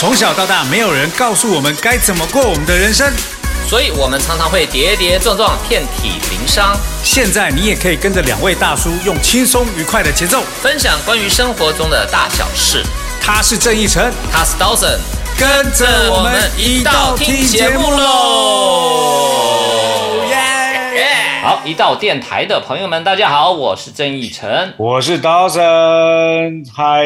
[0.00, 3.06] 从小到大，没有人告诉我们该怎么过我们的人生。
[3.68, 6.74] 所以我们常常会跌跌撞撞，遍体鳞伤。
[7.04, 12.82] 现在你也可以跟着两位大叔，用轻松愉快的节奏，分享关于生活中的大小事。
[13.20, 14.96] 他是郑义成，他是 Dawson，
[15.36, 19.39] 跟着我们一道听节目喽！
[21.40, 21.46] 耶！
[21.46, 27.04] 好，一到电台的朋友们，大家好，我是郑义成，我是 Dawson，嗨，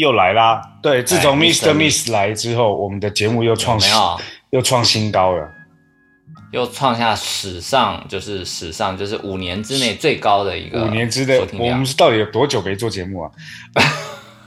[0.00, 0.60] 又来啦！
[0.82, 1.72] 对，自从 Mr.
[1.72, 5.48] Miss 来之后，我们的节目又创没有，又创新高了。
[6.50, 13.30] 又创下史上就是史上就是五年之内最高的一个五年之内，我们是到底有多久没做节目啊？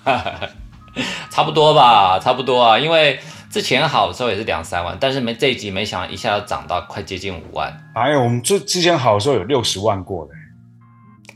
[1.30, 2.78] 差不多吧，差不多啊。
[2.78, 3.18] 因为
[3.52, 7.72] 之前好的时候也是两三万，但是没这一集没想到一下要涨到快接近五万。
[7.94, 10.32] 哎呀，我们之之前好的时候有六十万过的。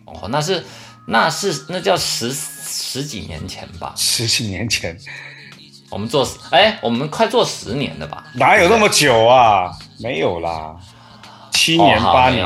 [0.06, 0.64] 哦，那是
[1.08, 3.94] 那是那叫十十几年前吧？
[3.98, 4.98] 十几年前。
[5.92, 8.26] 我们做哎，我们快做十年了吧？
[8.34, 9.72] 哪有那么久啊？
[10.00, 10.76] 没有啦，
[11.52, 12.46] 七年八年。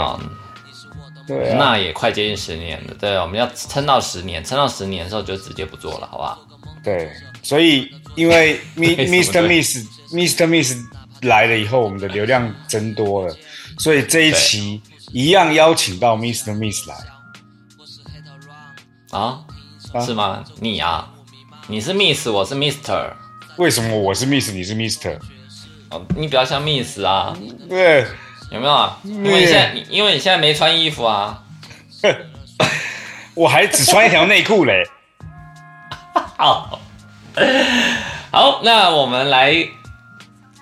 [1.26, 2.94] 对，那也快接近十年了。
[3.00, 6.40] 对，我们要撑到十年，撑到十年的时候就直接不做了，好不好？
[6.84, 9.42] 对，所以因为 Mr.
[9.48, 10.48] Miss Mr.
[10.48, 10.76] Miss
[11.22, 13.36] 来了以后，我们的流量增多了，
[13.78, 16.54] 所以这一期一样邀请到 Mr.
[16.56, 16.96] Miss 来。
[19.12, 19.42] 啊？
[20.06, 20.44] 是吗？
[20.60, 21.10] 你啊？
[21.68, 23.12] 你是 Miss，我是 Mister。
[23.58, 25.20] 为什么我是 Miss，你是 Mister？
[25.90, 27.36] 哦，你比较像 Miss 啊？
[27.68, 28.06] 对，
[28.52, 29.00] 有没有啊？
[29.04, 31.44] 因为你现在，因为你现在没穿衣服啊。
[33.34, 34.84] 我还只穿一条内裤嘞。
[36.38, 36.80] 好，
[38.32, 39.56] 好，那我们来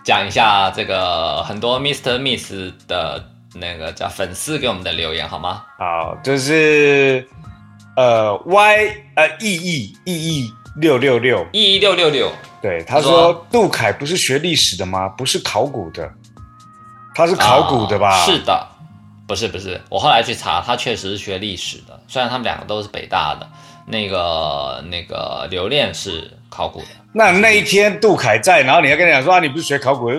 [0.03, 3.23] 讲一下这个很多 Mister Miss 的
[3.55, 5.63] 那个叫粉丝给我们的留言好吗？
[5.77, 7.27] 好，就是
[7.95, 12.31] 呃 Y 呃 E E E E 六六六 E E 六六六。
[12.61, 15.07] 对，他说杜凯不是学历史的吗？
[15.09, 16.09] 不是考古的，
[17.15, 18.25] 他是考古的吧？
[18.25, 18.67] 是的，
[19.27, 21.99] 不是不是，我后来去查，他确实是学历史的。
[22.07, 23.47] 虽然他们两个都是北大的，
[23.85, 26.87] 那个那个刘恋是考古的。
[27.13, 30.09] 那那一天杜凯在，然后你要跟他讲说啊，你不是学考古，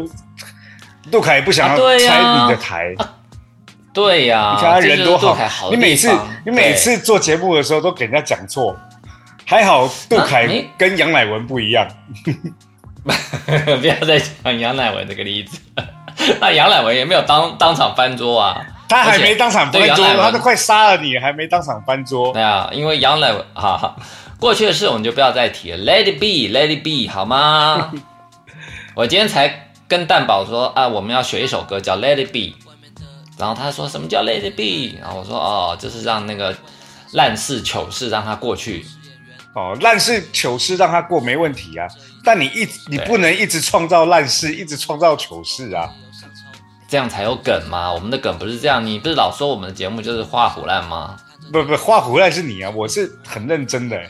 [1.11, 2.95] 杜凯也不想要拆你的台。
[3.93, 6.11] 对呀，你看他人多好，你每次
[6.45, 8.77] 你每次做节目的时候都给人家讲错。
[9.45, 10.47] 还好杜凯
[10.77, 11.89] 跟杨乃文不一样，
[13.81, 15.59] 不要再讲杨乃文这个例子。
[16.39, 22.33] 那杨乃文也没有当当场翻桌啊，他还没当场翻桌，他都快杀了你，还没当场翻桌。
[22.33, 23.95] 对啊，因为杨乃文哈，
[24.41, 25.73] 过去的事我们就不要再提。
[25.73, 27.93] 了，Let it be，Let it be，好吗？
[28.97, 32.57] 我今天才跟蛋宝说啊，我们要学一首歌叫 Let it be，
[33.37, 36.57] 然后他说什么叫 Let it be，然后我说哦，就是让那个
[37.13, 38.85] 烂事糗事让它过去。
[39.55, 41.87] 哦，烂事糗事让它过没问题啊，
[42.25, 45.91] 但你一你不能一直创造烂事，一直创造糗事啊，
[46.89, 47.93] 这样才有梗吗？
[47.93, 51.17] 我们的梗不是这样，你不是老说我们的节目就是画虎烂吗？
[51.53, 54.01] 不不，画虎烂是你啊，我是很认真的。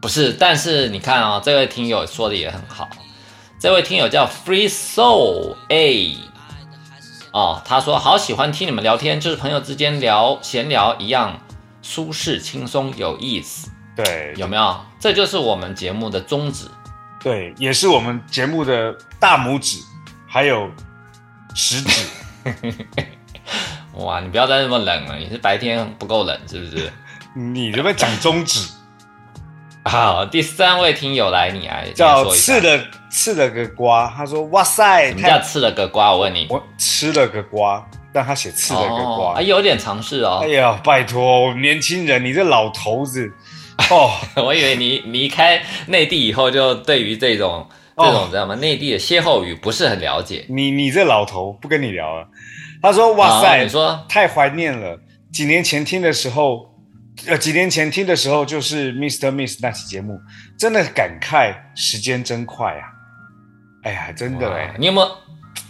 [0.00, 2.88] 不是，但是你看啊，这位听友说的也很好，
[3.60, 6.16] 这位听友叫 Free Soul A，
[7.32, 11.38] 哦，他说好喜欢听你们聊天，就是朋友之间聊闲聊一样，
[11.82, 13.70] 舒适轻松有意思。
[13.96, 14.80] 对，有没有？
[15.00, 16.66] 这就是我们节目的宗旨，
[17.22, 19.78] 对，也是我们节目的大拇指，
[20.26, 20.70] 还有
[21.54, 22.02] 食指。
[23.94, 26.92] 哇，你不要再那么冷了，你是白天不够冷是不是？
[27.34, 28.68] 你这边讲中指。
[29.86, 36.10] 好，第三位听友来，你来叫吃了吃了个瓜，他说哇塞，什么叫吃了个瓜？
[36.10, 40.40] 我问你，我吃了个瓜，但他写吃了个瓜，有点尝试哦。
[40.42, 43.32] 哎呀，拜托，年轻人，你这老头子。
[43.90, 44.10] 哦，
[44.42, 48.54] 我以为你离开内地以后，就对于这种这种知道吗？
[48.56, 50.44] 内地的歇后语不是很了解。
[50.48, 52.28] 你你这老头不跟你聊了。
[52.82, 55.00] 他说：“哇塞，你说太怀念了。
[55.32, 56.74] 几年前听的时候，
[57.26, 59.30] 呃，几年前听的时候就是 Mr.
[59.30, 60.18] Miss 那期节目，
[60.58, 62.84] 真的感慨时间真快啊！
[63.84, 65.08] 哎呀，真的哎，你有没有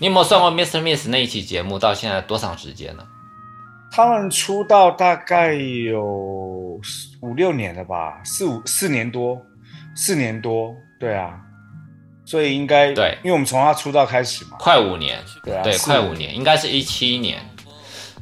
[0.01, 0.81] 你有没有算过 Mr.
[0.81, 3.05] Miss 那一期节目到现在多长时间呢？”
[3.93, 6.03] 他们出道大概有
[7.21, 9.41] 五六年了吧，四五四年多，
[9.95, 11.39] 四年多，对啊，
[12.25, 17.39] 所以应该对，因为我们从他出道开始嘛，快五年，对啊，对，快五年，应该是一七年，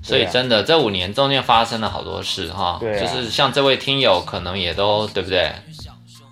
[0.02, 5.52] 所以真的这五年中间发生了好多事哈，对，就是像这位听友可能也都对不对，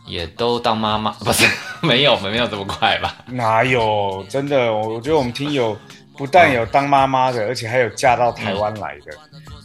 [0.07, 1.47] 也都当妈妈， 不是
[1.81, 3.17] 没有没有这么快吧？
[3.27, 4.25] 哪有？
[4.29, 4.73] 真的？
[4.73, 5.77] 我觉得我们听友
[6.17, 9.13] 不但有当妈妈的，而且还有嫁到台湾来的。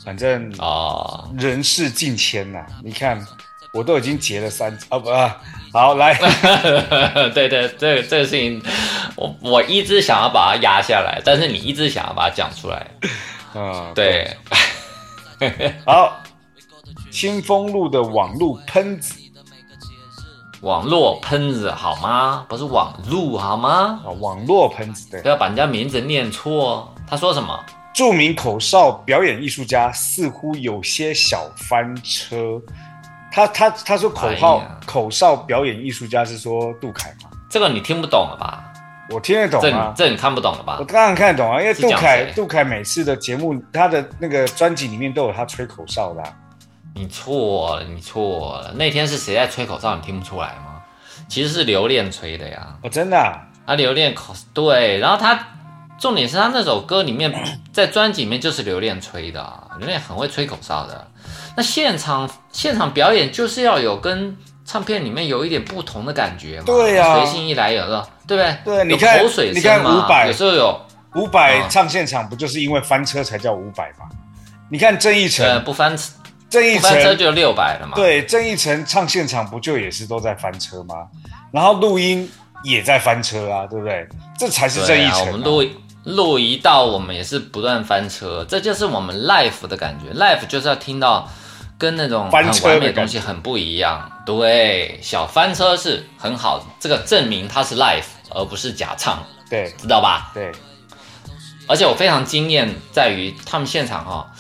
[0.05, 2.63] 反正啊，人事近千呐。
[2.83, 3.19] 你看，
[3.75, 5.37] 我都已经结了三啊不啊，
[5.73, 6.13] 好来，
[7.33, 8.63] 对 对，这个这个事情，
[9.17, 12.87] 我我一直想要把它压下来，但是你一直想要把它讲出来。
[13.53, 14.33] 嗯， 对，
[15.85, 16.17] 好，
[17.11, 19.13] 清风路的网路喷子
[20.61, 22.45] 网络喷子好吗？
[22.47, 23.99] 不是网路好吗？
[24.05, 26.93] 啊，网络喷子对不，要把人家名字念错。
[27.05, 27.59] 他说什么？
[27.93, 32.61] 著名口哨表演艺术家似乎有些小翻车。
[33.35, 37.29] 他他他说口号、哎口哨表演艺术家是说杜凯吗？
[37.49, 38.63] 这个你听不懂了吧？
[39.09, 40.85] 我听得懂这你啊，这你看不懂了吧我？
[40.85, 46.33] 当然看得懂啊，因为杜凯杜凯每次的节目，他的那个专辑里面都有他吹口哨的啊、
[46.93, 48.71] 你错了，你错了。
[48.75, 49.95] 那天是谁在吹口哨？
[49.97, 50.81] 你听不出来吗？
[51.27, 52.77] 其实是留恋吹的呀。
[52.83, 55.37] 哦，真的、啊，啊，刘恋口对，然后他
[55.99, 57.33] 重点是他那首歌里面，
[57.73, 61.07] 在专辑里面就是留恋吹的啊，刘恋很会吹口哨的。
[61.55, 64.35] 那现场现场表演就是要有跟
[64.65, 68.57] 唱片里面有一点不同的感觉嘛，对呀随性一来有的，对不对？
[68.75, 70.81] 对你看口水你看声嘛，500有时候有
[71.15, 74.09] 伍佰啊唱现场不就是因为翻车才叫五百吗？
[74.69, 75.95] 你看郑义呃成，不翻
[76.49, 81.07] 郑义成就六百了嘛，对郑义成唱现场不就也是都在翻车吗？
[81.51, 82.29] 然后录音
[82.63, 84.07] 也在翻车啊，对不对？
[84.37, 85.63] 这才是郑义成、我们录
[86.03, 90.11] 录一道，我们也是不断翻车，这就是我们 life 的感觉。
[90.19, 91.29] life 就是要听到
[91.77, 94.11] 跟那种很翻车的完美的东西很不一样。
[94.25, 100.31] 对，小翻车是很好，这个证明它是 life 而不是假唱，对知道吧？
[100.33, 100.51] 对，
[101.67, 104.31] 而且我非常惊艳在于他们现场哈、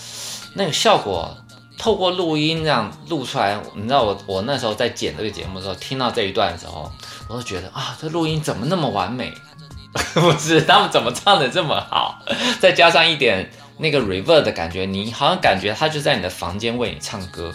[0.53, 1.37] 那个效果。
[1.77, 6.89] 透过录音这样录出来，你知道我我那时候在剪这个节目的时候，听到这一段的时候，
[7.27, 9.33] 我都觉得啊，这录音怎么那么完美？
[10.15, 12.17] 不是他们怎么唱的这么好？
[12.61, 17.53] 再加上一点那个 reverb 的感觉，你好像感觉他就在你的房间为你唱歌，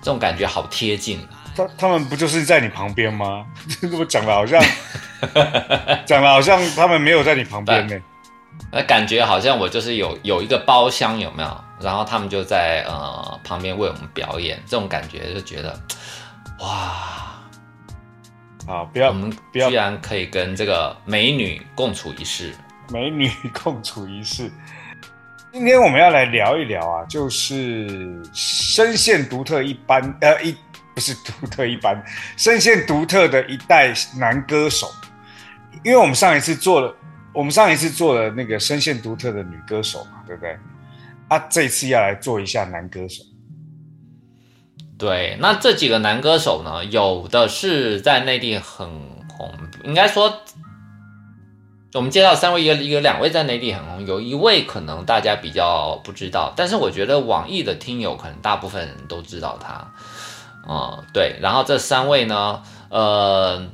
[0.00, 1.26] 这种感觉好贴近。
[1.56, 3.44] 他他们不就是在你旁边吗？
[3.98, 4.62] 我讲的好像
[6.06, 7.96] 讲的好像他们没有在你旁边呢。
[8.72, 11.64] 那感觉好像我就是有有一个包厢，有没有？
[11.80, 15.80] 然后他们就在呃旁边为我们表演，这种感觉就觉得，
[16.60, 17.40] 哇，
[18.66, 22.54] 好，不要我们不要居然可以跟这个美女共处一室。
[22.90, 24.52] 美女共处一室。
[25.52, 30.54] 今天我们要来聊一聊啊，就是声线独特一般，呃，一
[30.94, 32.00] 不是独特一般，
[32.36, 34.88] 声线独特的一代男歌手。
[35.82, 36.94] 因为我们上一次做了，
[37.34, 40.56] 我们上一次做了那个声线独特的女歌手嘛，对不对？
[41.26, 43.24] 啊，这次要来做一下男歌手。
[44.96, 48.88] 对，那这几个男歌手呢，有的是在内地很
[49.28, 50.32] 红，应该说，
[51.92, 59.92] 我们介绍三位，一个一个两位在内地很红，有一位可能大家比较不知道，但是我觉得网易的听友可能大部分人都知道他，
[60.68, 63.66] 嗯，对，然后这三位呢，呃，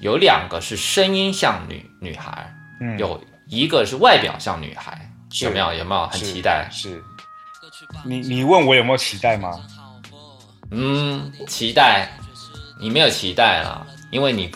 [0.00, 5.10] 有两个是声音像女女孩，嗯，有一个是外表像女孩，
[5.42, 5.74] 有没有？
[5.74, 6.68] 有没有很期待？
[6.70, 7.02] 是，
[8.04, 9.50] 你你问我有没有期待吗？
[10.70, 12.08] 嗯，期待，
[12.80, 14.48] 你没有期待啦，因为你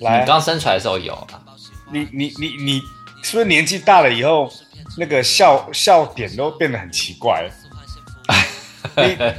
[0.00, 1.43] 来你，刚生出来的时候有啊，
[1.92, 2.80] 你你你你
[3.22, 4.50] 是不是年纪大了以后，
[4.96, 7.50] 那个笑笑点都变得很奇怪了？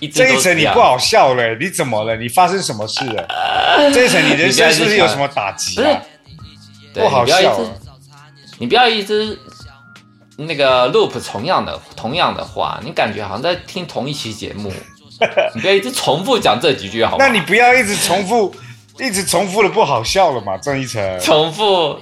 [0.00, 2.16] 你这一层你不好笑了，你怎么了？
[2.16, 3.90] 你发生什么事了？
[3.92, 6.02] 这一层你人生是不是有什么打击啊？
[6.92, 7.70] 不好笑啊！
[8.58, 9.38] 你不要一直
[10.36, 14.72] 那个 loop 同样的同样的话，你感觉好像在听同一期节目，
[15.54, 17.24] 你不要一直重复讲这几句好吗？
[17.26, 18.54] 那你不要一直重复，
[18.98, 20.56] 一直重复的不好笑了嘛？
[20.58, 21.98] 郑一成，重复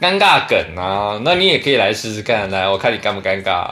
[0.00, 3.70] 尴尬梗啊，那你也可以来试试看，来我看你尴不尴尬。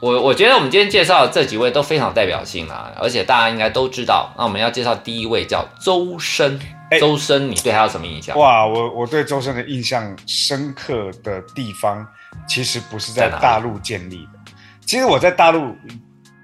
[0.00, 4.32] 我我觉得我们今天介绍的这几位都非常有代表性啊，而且大家应该都知道。
[4.36, 6.58] 那我们要介绍第一位叫周深，
[6.90, 8.36] 哎周深，你对他有什么印象？
[8.36, 12.04] 哇，我我对周深的印象深刻的地方，
[12.48, 14.52] 其实不是在大陆建立的。
[14.84, 15.76] 其实我在大陆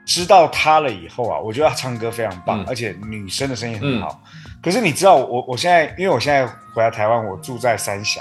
[0.06, 4.22] 知道他了以后啊，我觉得他唱歌非常棒，嗯而且女生的声音很好。
[4.62, 8.20] 可是你知道我我现在，因为我现在回来台湾，我住在三峡，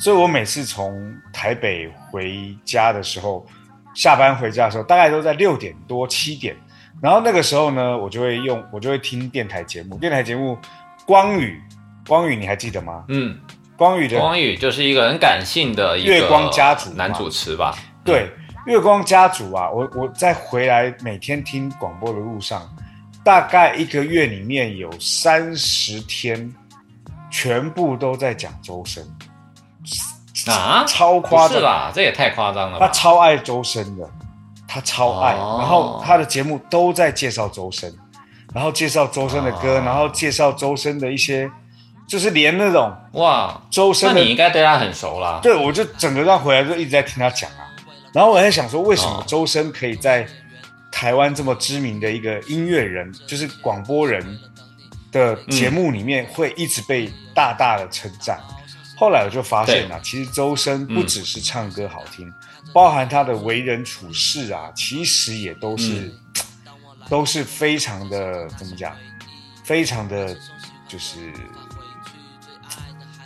[0.00, 3.46] 所以我每次从台北回家的时候，
[3.94, 6.56] 下班回家的时候，大概都在六点多七点。
[7.02, 10.58] 然后那个时候呢，我就会用我就会听电台节目，电台节目
[11.04, 11.60] 光宇，
[12.08, 13.04] 光宇你还记得吗？
[13.08, 13.38] 嗯，
[13.76, 17.76] 光宇的光宇就是一个很感性的一个月光家族男主持吧？
[18.02, 18.30] 对，
[18.64, 22.66] 月光家族啊，我我在回来每天听广播的路上，
[23.26, 26.54] 大概一个月里面有三十天，
[27.28, 29.04] 全部都在讲周深，
[30.46, 31.90] 啊，超夸张，不是吧？
[31.92, 32.86] 这也太夸张了他？
[32.90, 34.08] 超爱周深的，
[34.68, 35.56] 他超爱，哦。
[35.58, 37.92] 然后他的节目都在介绍周深，
[38.54, 39.82] 然后介绍周深的歌，哦。
[39.84, 41.50] 然后介绍周深的一些，
[42.06, 45.40] 就是连那种哇，周深的那你应该对他很熟啦。
[45.42, 47.66] 对，我就整个让回来就一直在听他讲啊。
[48.12, 49.24] 然后我在想说，为什么哦。
[49.26, 50.24] 周深可以在
[50.90, 54.38] 台湾这么知名的一个音乐人，就是广播人
[55.12, 58.40] 的节目里面，会一直被大大的称赞？
[58.96, 62.32] 后来我就发现啊，其实周深不只是唱歌好听，
[62.72, 66.12] 包含他的为人处事啊，其实也都是、嗯
[67.08, 68.92] 都是非常的怎么讲，
[69.62, 70.36] 非常的
[70.88, 71.32] 就是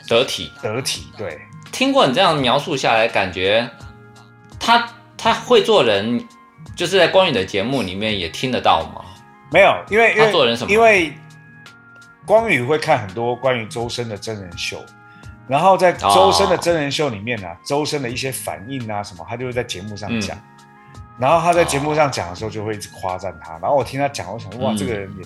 [0.07, 0.53] 得体。
[0.61, 1.07] 得体。
[1.17, 1.41] 对，
[1.73, 3.71] 听过你这样描述下来，感觉
[4.59, 4.87] 他
[5.17, 6.23] 他会做人，
[6.77, 9.05] 就是在光宇的节目里面也听得到吗？
[9.53, 11.13] 没有，因为因为他做人什么因为
[12.25, 14.85] 光宇会看很多关于周深的真人秀，
[15.49, 20.39] 然后在周深的真人秀里面呢、啊，周深的一些反应啊什么，他就会在节目上讲。
[21.19, 23.53] 然后他在节目上讲的时候，就会一直夸赞他。
[23.59, 25.25] 然后我听他讲，我想哇，嗯这个人也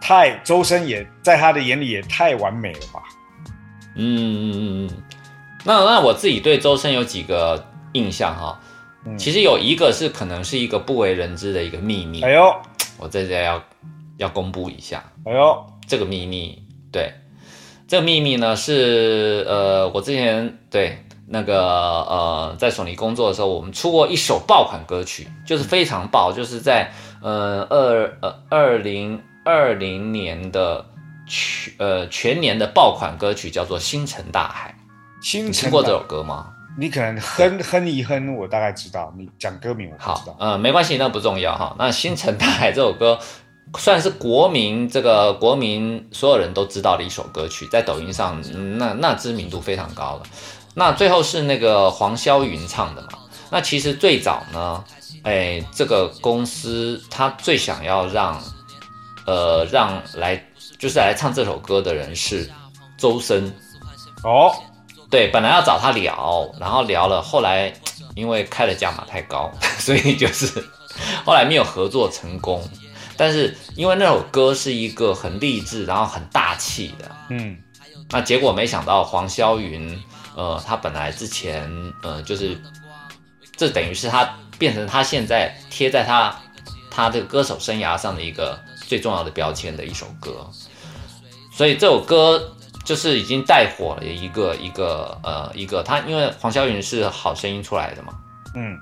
[0.00, 3.02] 太周深也在他的眼里也太完美了吧？
[3.94, 5.02] 嗯嗯嗯嗯。
[5.62, 8.58] 那那我自己对周深有几个印象哈，
[9.06, 12.54] 嗯其实有一个是可能是一个不为人知的一个秘密，哎呦，
[12.98, 13.62] 我在这要
[14.16, 15.04] 要公布一下。
[15.24, 17.12] 哎呦，这个秘密，对，
[17.86, 26.90] 这个秘密呢是呃，我之前对那个呃，在索尼工作的时候，我们出过一首爆款歌曲，就是非常爆，就是在
[27.22, 30.84] 呃二呃二零二零年的
[31.26, 34.74] 全呃全年的爆款歌曲，叫做《星辰大海》。
[35.26, 36.53] 星辰你听过这首歌吗？
[36.76, 39.12] 你可能哼哼一哼，我大概知道。
[39.16, 40.36] 你讲歌名我不知道，。
[40.40, 41.74] 嗯呃，没关系，那不重要哈。
[41.78, 43.18] 那《星辰大海》这首歌
[43.78, 50.22] 算是国民这个国民所有人都知道的一首歌曲，在抖音上、嗯那那知名度非常高了。
[50.74, 53.08] 那最后是那个黄霄云唱的嘛？
[53.50, 54.84] 那其实最早呢，
[55.22, 58.40] 哎，这个公司他最想要让
[59.26, 60.44] 呃让来
[60.78, 62.50] 就是来唱这首歌的人是
[62.98, 63.52] 周深。
[64.24, 64.52] 哦，
[65.14, 67.72] 对，本来要找他聊，然后聊了，后来
[68.16, 70.48] 因为开的价码太高， 所以就是
[71.24, 72.68] 后来没有合作成功。
[73.16, 77.56] 但是因为那首歌是一个很励志，然后很大气的，嗯，
[78.10, 79.96] 那结果没想到黄霄云，
[80.34, 81.70] 呃，他本来之前，
[82.02, 82.60] 呃，就是
[83.56, 84.28] 这等于是他
[84.58, 86.36] 变成他现在贴在他
[86.90, 90.50] 他这个歌手生涯上的一个最重要的标签的一首歌，
[91.52, 92.53] 所以这首歌
[92.84, 98.12] 就是已经带火了一个一个呃一个他，因为黄霄云是好声音出来的嘛，
[98.54, 98.78] 嗯，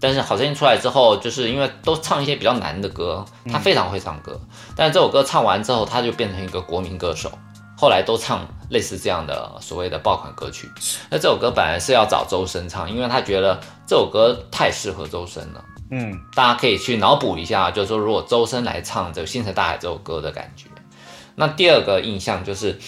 [0.00, 4.40] 但是好声音出来之后，就是因为都唱一些比较难的歌，他非常会唱歌。
[4.74, 7.30] 但是这首歌唱完之后，他就变成一个国民歌手，
[7.76, 10.70] 后来都唱类似这样的所谓的爆款歌曲。
[11.10, 15.64] 那这首歌本来是要找周深唱，因为他觉得这首歌太适合周深了。
[15.90, 20.66] 嗯，大家可以去脑补一下，就是说如果周深来唱这个《星辰大海》这首歌的感觉。
[21.38, 22.78] 那第二个印象就是，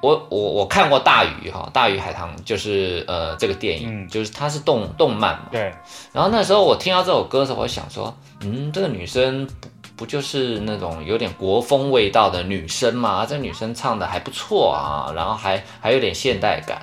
[0.00, 5.46] 我我我看过《大鱼》哈，《大鱼海棠》就是呃这个电影，嗯就是它是动动漫嘛。
[5.50, 5.74] 对，
[6.12, 13.26] 然后那时候我听到这首歌的时候，我想说，嗯，这个女生不不就是那种有点国风味道的女生嘛？
[13.26, 16.80] 这女生唱的还不错啊，然后还还有点现代感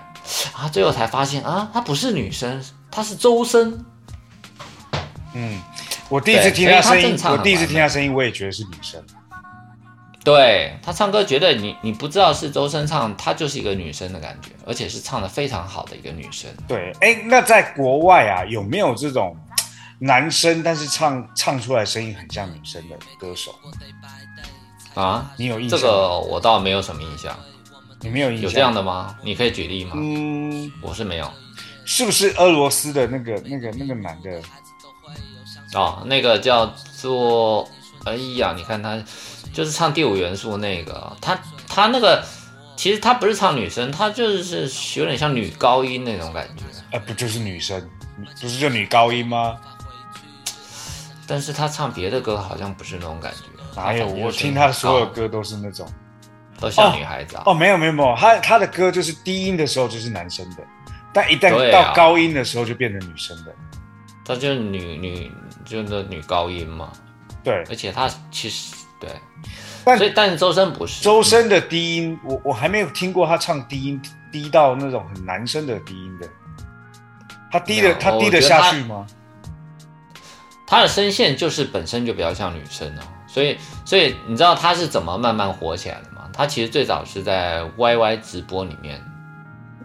[0.53, 0.67] 啊。
[0.67, 3.86] 最后才发现啊，她不是女生，她是周深。
[5.34, 5.62] 嗯，
[6.10, 9.01] 我第一次听他声音我第一次听他声音，我也觉得是女生。
[10.25, 16.50] 对他唱歌，觉得你你不知道是周深唱，她就是一个女生的感觉，而且是唱的非常好的一个女生。
[16.67, 19.38] 对，哎，那在国外啊，有没有这种
[20.00, 23.53] 男生但是唱唱出来声音很像女生的歌手？
[24.96, 25.79] 啊，你有印象？
[25.79, 27.38] 这个我倒没有什么印象，
[28.01, 28.44] 你没有印象？
[28.46, 29.15] 有这样的吗？
[29.24, 29.91] 你可以举例吗？
[29.96, 31.32] 嗯，我是没有。
[31.86, 34.41] 是不是俄罗斯的那个那个那个男的？
[35.75, 36.65] 哦，那个叫
[36.98, 37.70] 做，
[38.05, 38.98] 哎呀，你看他
[39.55, 42.21] 就是唱第五元素那个，他他那个
[42.75, 44.69] 其实他不是唱女生，他就是
[45.00, 47.81] 有点像女高音那种感觉，呃，不就是女生？
[48.41, 49.57] 不是就女高音吗？
[51.25, 53.81] 但是他唱别的歌好像不是那种感觉。
[53.81, 54.05] 哪有？
[54.05, 55.88] 我听他所有歌都是那种。
[56.59, 57.43] 都像女孩子啊。
[57.45, 60.63] 哦，没有没有没有，他他的歌就是低音的时候就是男生的，
[61.13, 63.55] 但一旦到高音的时候就变成女生的。
[64.25, 65.31] 她就是女女
[65.63, 66.91] 就是女高音嘛，
[67.43, 68.74] 对，而且她其实
[69.07, 69.51] 对，
[69.83, 76.27] 但所以但是周深不是周深的低音，我我还没有听过他唱低音低到那种很男生的低音的。
[77.51, 79.05] 他低的他低得下去吗？
[80.67, 86.27] 他的声线就是本身就比较像女生哦，所以所以你知道他是怎么慢慢火起来的吗？
[86.33, 89.00] 他其实最早是在 YY 直播里面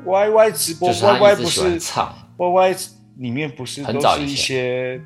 [0.05, 2.77] ，Y Y 直播就是不一直喜欢是唱 Y Y
[3.19, 5.01] 里面不是很早一些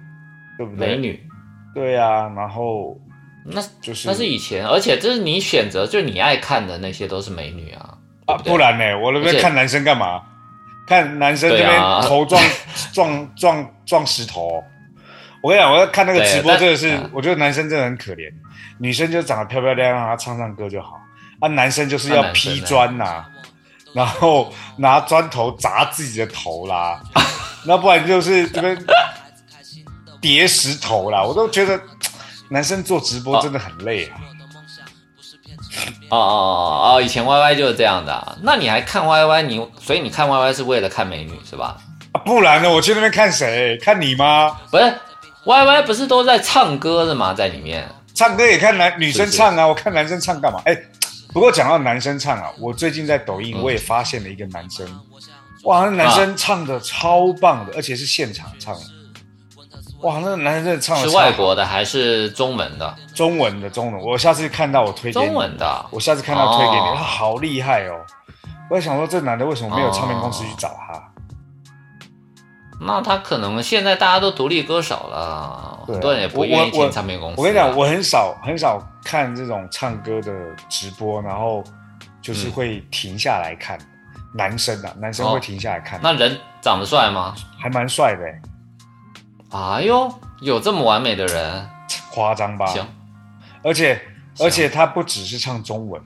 [0.56, 0.87] 对不对？
[0.87, 1.28] 美女，
[1.75, 2.97] 对啊，然后
[3.45, 7.99] 那就是那是以前，而且这是你选择，就你爱看的那些都是美女啊。
[8.27, 8.99] 啊，不然呢？
[8.99, 10.23] 我那边看男生干嘛？
[10.87, 12.43] 看男生这边对啊头撞
[12.93, 14.63] 撞撞撞石头。
[15.43, 18.31] 我跟你讲，我要看那个直播，但真的是嗯，我觉得男生真的很可怜，
[18.79, 20.99] 女生就长得漂漂亮亮，让她唱唱歌就好。
[21.41, 23.25] 啊，男生就是要劈那男生呢砖呐、
[23.93, 26.99] 然后拿砖头砸自己的头啦，
[27.67, 28.77] 那不然就是这边
[30.21, 31.23] 叠石头啦。
[31.23, 31.79] 我都觉得
[32.51, 34.21] 男生做直播真的很累啊。
[36.11, 38.37] 哦哦哦哦，以前 Y Y 就是这样的、啊。
[38.43, 39.43] 那你还看 Y Y？
[39.43, 41.77] 你所以你看 Y Y 是为了看美女是吧？
[42.13, 42.71] 啊不然呢？
[42.71, 43.77] 我去那边看谁？
[43.79, 44.57] 看你吗？
[44.71, 44.85] 不是
[45.45, 47.35] Y Y 不是都在唱歌的吗？
[47.35, 50.63] 在里面唱歌也看男女生是是唱啊，我看男生唱干嘛？
[50.65, 50.77] 哎，
[51.33, 54.87] 不过讲到男生唱啊，我最近在抖音嗯我也发现了一个男生，
[55.65, 58.77] 哇，那男生唱的超棒的，而且是现场唱，
[60.04, 62.94] 哇，那个男的唱的是外国的还是中文的？
[63.14, 65.87] 中文的中文，我下次看到我推荐中，文的啊。
[65.90, 67.96] 我下次看到推给你，哦他好厉害哦。
[68.68, 71.02] 我在想说，这男的为什么没有唱片公司去找他？
[72.80, 77.37] 那他可能现在大家都独立歌手了，对啊很多人也不我愿意我进唱片公司啊。
[77.38, 80.30] 我跟你讲，我很少很少看这种唱歌的
[80.68, 81.64] 直播，然后
[82.20, 83.78] 就是会停下来看。
[84.34, 87.34] 男生啊，男生会停下来看，哦那人长得帅吗？
[87.58, 88.42] 还蛮帅的欸，
[89.54, 91.70] 哎呦，有这么完美的人？
[92.11, 92.66] 夸张吧？
[92.66, 92.84] 行，
[93.62, 94.00] 而且
[94.40, 96.02] 而且他不只是唱中文，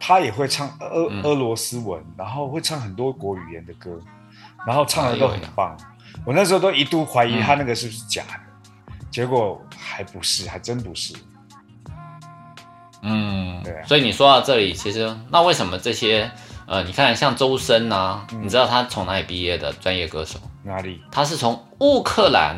[0.00, 4.00] 他也会唱俄嗯俄罗斯文，然后会唱很多国语言的歌，
[4.66, 5.76] 然后唱的都很棒。
[6.24, 11.14] 我那时候都一度怀疑他那个是不是假的，结果还不是，还真不是。
[13.02, 16.30] 嗯对啊，所以你说到这里，其实那为什么这些
[16.66, 20.38] 呃，你看像周深啊，嗯你知道他从哪里毕业的专业歌手？
[20.62, 21.02] 哪里？
[21.10, 22.56] 他是从乌克兰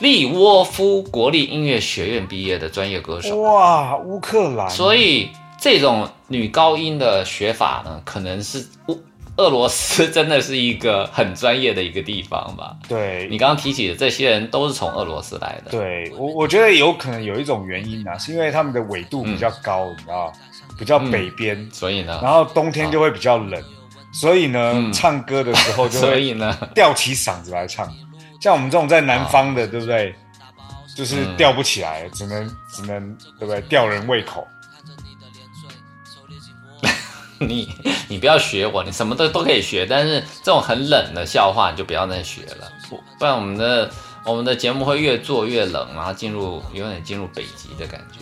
[0.00, 3.36] 利沃夫国立音乐学院毕业的专业歌手。
[3.40, 4.68] 哇，乌克兰！
[4.68, 9.00] 所以这种女高音的学法呢，可能是乌
[9.36, 12.76] 俄罗斯真的是一个很专业的一个地方吧。
[12.88, 15.70] 对你刚刚提起的这些人都是从俄罗斯来的。
[15.70, 20.32] 对我我觉得有可能有一种原因啊，是因为他们的纬度比较高，你知道，
[20.78, 23.62] 比较北边，所以呢，然后冬天就会比较冷，
[24.12, 27.88] 所以呢，嗯唱歌的时候就会 所以呢，吊起嗓子来唱。
[28.44, 30.14] 像我们这种在南方的，对不对？
[30.94, 33.58] 就是嗯吊不起来，只能只能对不对？
[33.62, 34.46] 吊人胃口。
[37.40, 37.74] 你
[38.06, 43.90] 你不要学我，你什么都都可以学，但是这种很冷的笑话你就不要再学了，不不然我们的
[44.26, 48.18] 我们的节目会越做越冷，然后进入有点进入北极的感觉。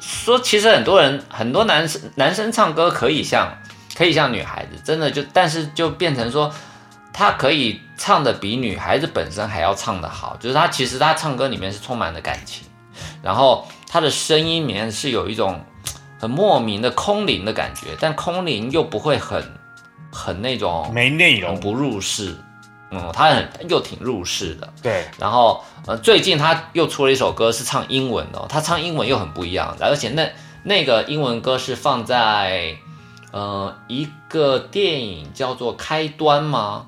[0.00, 3.56] 说其实很多人很多男生男生唱歌可以像
[3.94, 6.52] 可以像女孩子，真的就但是就变成说
[7.12, 12.66] 他可以唱的比女孩子本身还要唱的好，就是他其实他唱歌里面是充满了感情，
[13.22, 15.64] 然后他的声音里面是有一种
[16.18, 19.42] 很莫名的空灵的感觉，但空灵又不会很
[20.12, 22.36] 很那种没内容，不入世，
[22.90, 24.72] 嗯，他很又挺入世的。
[24.82, 30.30] 对，然后呃，最近他又出了一首歌是唱英文的、哦，他唱英文又很不一样，而且那
[30.62, 32.76] 那个英文歌是放在
[33.32, 36.86] 呃一个电影叫做《开端》吗？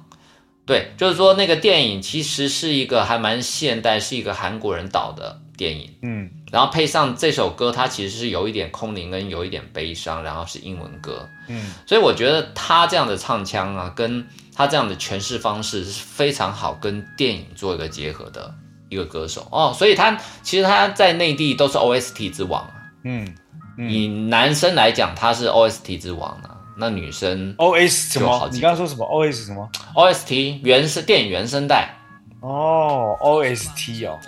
[0.65, 18.55] 对，就是说那个电影其实是一个还蛮现代，是一个韩国人导的电影，嗯，然后配上这首歌，它其实是有一点空灵跟有一点悲伤，然后是英文歌，嗯，所以我觉得他这样的唱腔啊，跟他这样的诠释方式是非常好跟电影做一个结合的
[18.89, 19.49] 一个歌手。
[19.51, 23.35] 哦，所以他其实他在内地都是 OST 之王啊，嗯
[23.79, 23.91] 嗯。
[23.91, 28.49] 以男生来讲他是 OST 之王啊，那女生，OS 什么？
[28.53, 31.95] 你刚刚说什么？OS 什么？OST 原声电影原声带。
[32.41, 34.19] 哦，OST 哦，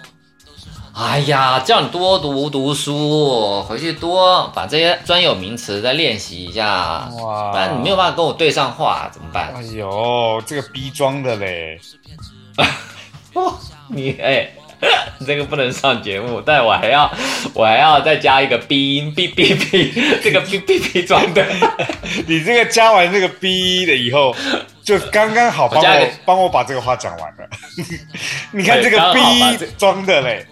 [0.94, 9.52] 哎呀，叫你多读读书，回去多把这些专有名词再练习一下，哇不然你没有办法跟我对上话，怎么办？
[9.56, 11.80] 哎呦，这个逼装的嘞，
[13.34, 13.54] 哦
[13.88, 14.63] 你哎，你
[15.26, 17.10] 这个不能上节目，但我还要
[17.54, 21.46] 我还要再加一个逼音，逼逼逼，这个逼逼逼装的，
[22.26, 24.34] 你这个加完这个逼的以后，
[24.82, 27.48] 就刚刚好帮我帮我把这个话讲完了。
[28.52, 30.46] 你看这个对刚好把这逼装的嘞，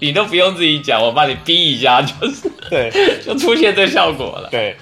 [0.00, 2.90] 你都不用自己讲，我帮你逼一下，就是对
[3.24, 4.48] 就出现这效果了。
[4.50, 4.76] 对，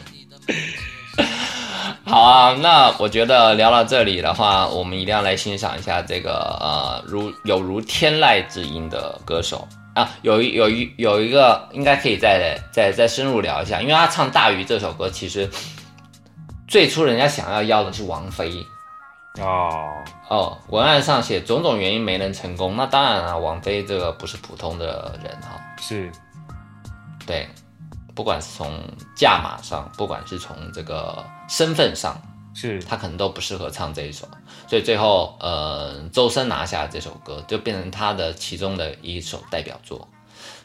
[2.13, 9.67] 好啊，那我觉得聊到这里的话，我们一定要来欣赏一下这个呃，如有如天籁之音的歌手。
[9.95, 15.49] 啊，有一有一有一个应该可以再再再深入聊一下，因为他唱《大鱼》这首歌，其实
[16.69, 18.63] 最初人家想要邀的是王菲，
[19.41, 19.91] 哦，
[20.29, 22.77] 哦，文案上写种种原因没能成功。
[22.77, 26.13] 那当然啊，王菲这个不是普通的人哈，是。
[27.25, 27.49] 对，
[28.15, 28.79] 不管是从
[29.17, 32.21] 价码上，不管是从这个身份上，
[32.55, 34.29] 是，他可能都不适合唱这一首。
[34.69, 40.09] 所以最后，呃，周深拿下这首歌，就变成他的其中的一首代表作。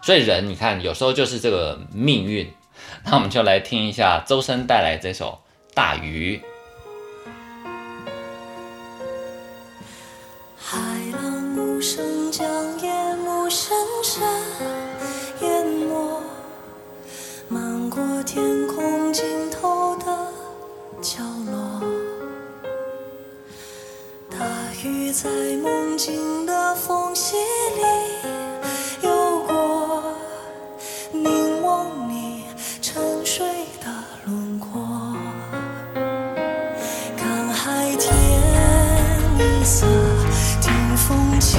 [0.02, 2.52] 所以人，你看，有时候就是这个命运。
[3.04, 5.40] 那我们就来听一下周深带来这首
[5.74, 6.38] 《大鱼》。
[10.58, 10.78] 海
[11.14, 12.46] 浪无声将
[12.80, 14.22] 夜幕深深
[18.28, 20.06] 天空尽头的
[21.02, 21.82] 角落。
[24.30, 24.38] 大
[24.84, 25.30] 鱼在
[25.64, 30.04] 梦境的缝隙里游过，
[31.14, 32.44] 凝望你
[32.82, 33.48] 沉睡
[33.80, 33.88] 的
[34.26, 34.82] 轮廓。
[37.16, 38.14] 看海天
[39.40, 39.88] 一色，
[40.62, 41.58] 听风起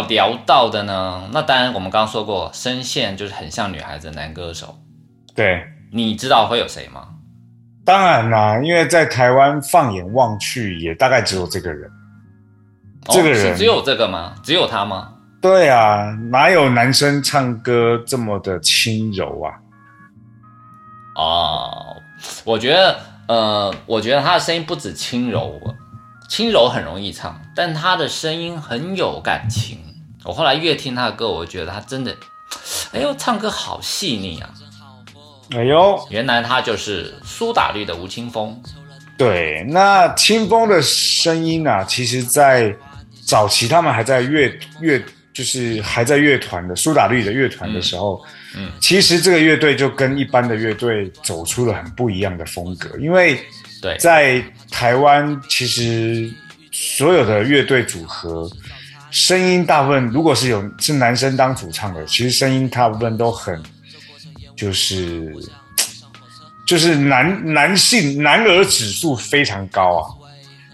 [0.00, 4.78] 要聊到的呢，那当然我们刚刚说过，声线就是很像女孩子的男歌手，
[5.34, 7.08] 对，你知道会有谁吗？
[7.84, 11.90] 当然啦，因为在台湾放眼望去，也大概只有这个人。
[13.08, 14.34] 这个哦、人是只有这个吗？
[14.42, 15.12] 只有他吗？
[15.40, 19.54] 对啊，哪有男生唱歌这么的轻柔啊？
[21.14, 21.96] 哦，
[22.44, 25.60] 我觉得，呃，我觉得他的声音不止轻柔，
[26.28, 29.85] 轻柔很容易唱，但他的声音很有感情。
[30.26, 32.14] 我后来越听他的歌，我觉得他真的，
[32.92, 34.50] 哎呦，唱歌好细腻啊！
[35.52, 38.60] 哎呦，原来他就是苏打绿的吴青峰。
[39.16, 42.74] 对，那清风的声音啊，其实在
[43.24, 45.00] 早期他们还在乐乐，
[45.32, 48.20] 就是还在乐团的苏打绿的乐团的时候，
[48.56, 53.40] 嗯嗯其实这个乐队就跟一般的乐队走出了很不一样的风格，因为
[53.80, 56.30] 对，在台湾，其实
[56.72, 58.50] 所有的乐队组合
[59.16, 63.58] 声音大部分如果是有是男生当主唱的，其实声音大部分都很
[64.54, 65.34] 就是
[66.66, 70.04] 就是男男性男儿指数非常高啊，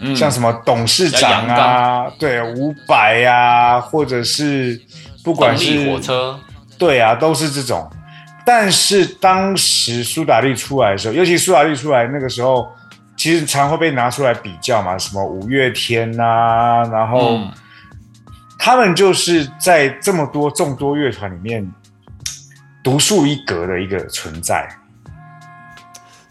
[0.01, 4.77] 嗯，像什么董事长啊，对伍佰呀，或者是
[5.23, 6.37] 不管是火车，
[6.77, 7.89] 对啊，都是这种。
[8.45, 12.67] 但是当时苏打绿出来的时候，尤其苏打绿出来那个时候，
[13.15, 17.49] 其实常会被拿出来比较嘛，什么五月天啊，然后嗯
[18.65, 21.69] 他们就是在这么多众多乐团里面
[22.81, 24.65] 独树一格的一个存在。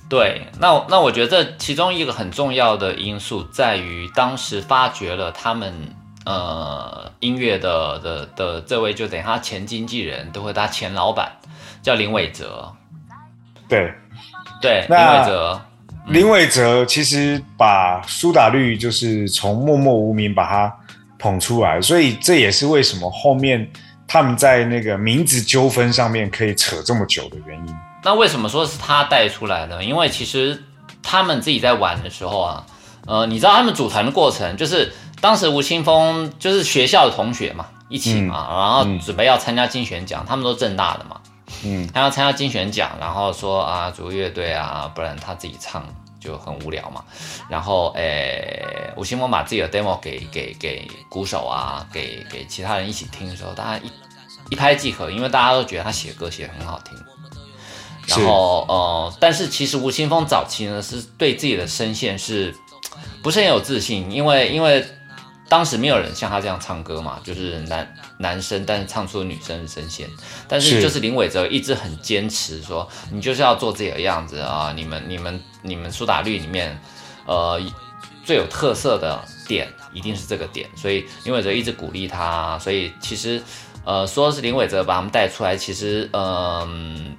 [0.09, 5.75] 对，那那我觉得这其中一个很重要的因素在于，当时发掘了他们
[6.25, 11.31] 呃音乐的的的这位，就等于他前经纪人，都会他前老板
[11.83, 12.73] 叫林伟哲，
[13.69, 13.93] 对，
[14.63, 15.61] 对，林伟哲，
[16.07, 20.75] 林伟哲其实把苏打绿就是从默默无名把他
[21.23, 23.71] 捧出来，所以这也是为什么后面
[24.09, 27.75] 他们在那个名字纠纷上面可以扯这么久的原因。
[28.03, 29.85] 那为什么说是他带出来呢？
[29.85, 30.61] 因为其实
[31.01, 32.67] 他们自己在玩的时候啊，
[33.07, 41.21] 呃，你知道他们组团的过程，就是当时吴青峰就是学校的同学嘛，一起嘛，然后准备要参加金选奖，他们都正大的嘛，
[41.65, 45.87] 嗯，他要参加金选奖，然后说啊组乐队啊，不然他自己唱
[46.23, 47.05] 就很无聊嘛。
[47.51, 53.91] 然后诶，吴青峰把自己的 demo 给给给鼓手啊，给给其他人一起听的时候，大家一
[54.51, 56.97] 一拍即合，因为大家都觉得他写歌写得很好听。
[58.07, 62.55] 然后呃，但是其实吴青峰早期呢是对自己的声线是
[63.23, 64.85] 不是很有自信，因为因为
[65.49, 70.09] 当时没有人像他这样唱歌嘛，就是男男生，但是唱出了女生的声线。
[70.49, 74.73] 但是是就是林伟哲一直很坚持说，你就是要做自己的样子啊！
[74.75, 76.79] 你们你们你们苏打绿里面，
[77.27, 77.61] 呃，
[78.25, 82.59] 最有特色的点一定是这个点，所以林伟哲一直鼓励他。
[82.59, 83.43] 所以其实
[83.85, 87.17] 呃，说是林伟哲把他们带出来，其实嗯。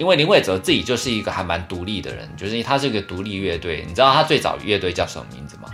[0.00, 3.84] 因为林伟哲自己就是一个还蛮独立的人，就是他是一个独立乐队。
[3.86, 5.68] 你知道他最早乐队叫什么名字吗？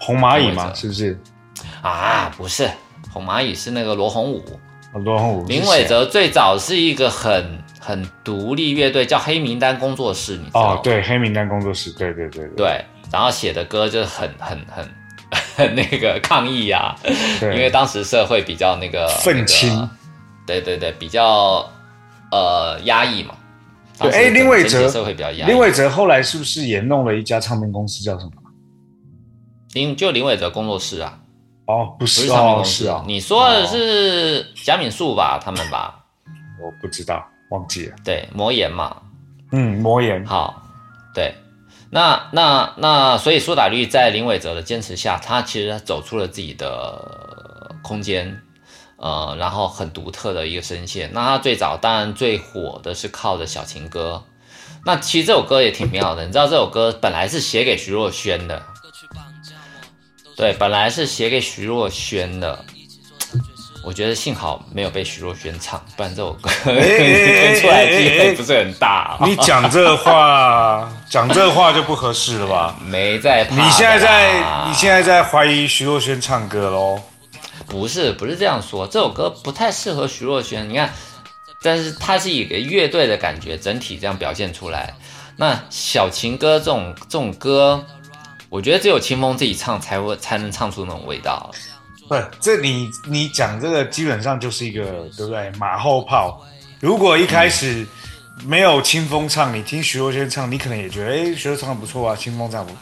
[0.00, 1.18] 红蚂蚁嘛，是不是？
[1.82, 2.70] 啊，不是，
[3.12, 4.42] 红蚂蚁是那个罗红武。
[4.94, 10.74] 罗红武，林伟哲最早是一个很很独立乐队，叫黑名单工作室，你知道吗？
[10.74, 14.88] 哦，对，黑名单工作室，对对对对，对，然后写的歌就是很很很
[15.56, 16.94] 很那个抗议呀、
[17.40, 19.88] 对因为当时社会比较那个愤青，那个
[20.46, 21.68] 对对对，比较
[22.30, 23.34] 呃压抑嘛。
[23.98, 25.50] 哎林伟哲社会比较压抑。
[25.50, 28.32] 林伟哲后来是不是也弄了一家唱片公司，叫什么？
[29.74, 31.18] 林就林伟哲工作室啊，
[31.66, 35.40] 哦，不不是是唱片哦，公司是啊，你说的是贾敏树吧？
[35.42, 36.04] 他们吧？
[36.62, 37.96] 我不知道，忘记了。
[38.04, 38.96] 对，魔岩嘛。
[39.52, 40.62] 嗯，魔岩，好，
[41.14, 41.34] 对，
[41.90, 48.40] 那那那，所以苏打绿在林伟哲的坚持下，他其实走出了自己的空间，
[48.96, 51.10] 呃，然后很独特的一个声线。
[51.12, 54.24] 那他最早当然最火的是靠着小情歌，
[54.84, 58.60] 那其实这首歌也挺妙的，你知道这首歌本来是写给徐若瑄的，
[60.36, 62.64] 对，本来是写给徐若瑄的。
[63.84, 69.26] 我觉得幸好没有被徐若瑄唱，不然这首歌哎 哎出来机会不是很大、啊。
[69.26, 72.76] 你讲这话，讲这话就不合适了吧？
[72.88, 73.54] 没在怕。
[73.54, 76.98] 你现在在，你现在在怀疑徐若瑄唱歌喽？
[77.66, 80.66] 不是不是这样说，这首歌不太适合徐若瑄。
[80.66, 80.90] 你看，
[81.62, 84.94] 但是它是以一个乐队的感觉，整体这样表现出来。
[85.36, 87.84] 那小情歌这种这种歌，
[88.54, 91.50] 我觉得只有清风自己唱才会才能唱出那种味道。
[92.08, 94.84] 不，这你你讲这个基本上就是一个
[95.16, 95.50] 对不对？
[95.58, 96.40] 马后炮。
[96.78, 97.84] 如果一开始
[98.44, 102.72] 没有清风唱，你听徐若瑄唱，你可能也觉得，哎，徐若瑄唱的不错啊，清风唱不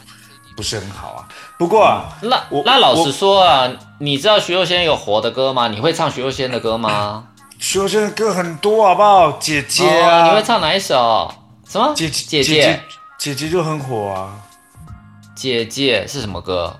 [0.55, 1.27] 不是很好啊。
[1.57, 5.69] 不过啊，那我那老实说啊，你知道徐若瑄有火的歌吗？
[5.69, 7.29] 你会唱徐若瑄的歌吗？
[7.57, 9.31] 徐若瑄的歌很多，好不好？
[9.39, 11.33] 姐姐啊，哦，你会唱哪一首？
[11.67, 11.93] 什么？
[11.95, 12.79] 姐姐姐姐
[13.17, 14.37] 姐姐就很火啊。
[15.43, 16.73] 姐姐是什么歌？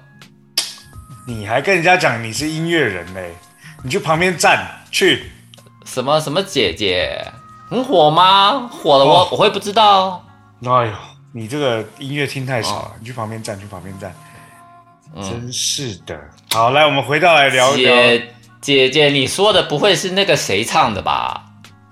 [1.27, 3.35] 你还跟人家讲你是音乐人嘞？
[3.83, 5.29] 你去旁边站去。
[5.83, 7.27] 什么什么姐姐？
[7.69, 8.69] 很火吗？
[8.69, 10.25] 火了我、哦我会不知道。
[10.61, 10.93] 哎呦，
[11.33, 14.15] 你这个音乐听太少了，你去旁边站，去旁边站。
[15.17, 16.17] 真是的。
[16.53, 21.42] 好，来，我们回到来聊一聊姐姐姐，你说的不会是那个谁唱的吧？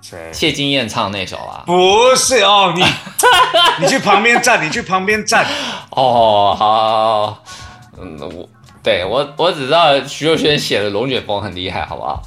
[0.02, 0.30] 谁？
[0.32, 1.62] 谢金燕唱那首啊？
[1.64, 2.84] 不是哦，你
[3.80, 5.46] 你去旁边站，你去旁边站。
[5.90, 7.44] 哦，好，
[7.98, 8.48] 嗯，我
[8.82, 12.22] 对我我只知道徐若瑄写的《龙卷风》很厉害，好不好？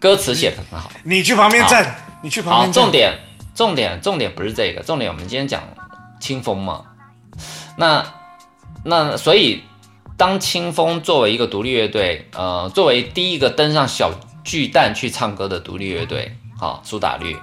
[0.00, 0.90] 歌词写的很好。
[1.04, 2.82] 你去旁边站，你去旁，边站。
[2.82, 3.18] 重点
[3.54, 5.62] 重点重点不是这个，重点我们今天讲
[6.18, 6.82] 清风嘛。
[7.76, 8.04] 那
[8.82, 9.62] 那所以，
[10.16, 14.10] 当清风作为一个独立乐队，呃，作为第一个登上小
[14.42, 17.34] 巨蛋去唱歌的独立乐队，好、苏打绿，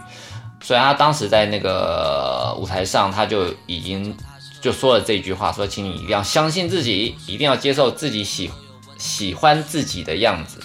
[0.62, 4.15] 所以他当时在那个舞台上，他就已经
[4.62, 8.51] 就说了这句话，说，请你一定要相信自己，一定要接受自己喜
[8.99, 10.60] 喜欢自己的样子，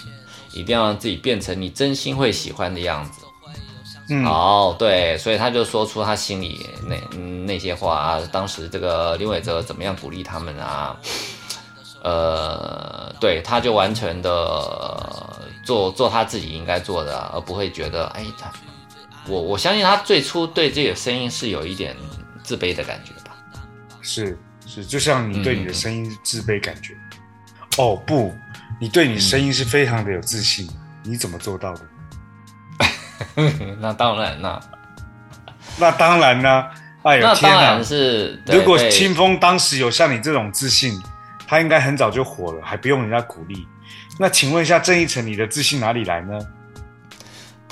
[0.53, 3.21] 一定要让自己变成你真心会喜欢的样子。
[4.09, 10.95] 嗯哦，对，所以他就说出他心里那嗯那些话啊，当时这个林伟哲怎么样鼓励他们啊？
[12.03, 14.29] 呃，对，他就完全的
[15.63, 18.51] 做做他自己应该做的啊，而不会觉得哎，他
[19.27, 21.95] 我我相信他最初对自己的声音是有一点
[22.43, 23.35] 自卑的感觉吧。
[24.01, 26.93] 是是，就像你对你的嗯声音自卑感觉。
[27.77, 28.31] 哦不，
[28.79, 30.69] 你对你声音是非常的有自信，
[31.03, 31.81] 你怎么做到的？
[33.79, 34.59] 那当然啦，
[35.77, 36.69] 那当然啦，
[37.03, 37.83] 哎呦那天哪当然！
[37.83, 41.01] 是，如果清风当时有像你这种自信，
[41.47, 43.65] 他应该很早就火了，还不用人家鼓励。
[44.19, 46.39] 那请问一下郑一成，你的自信哪里来呢？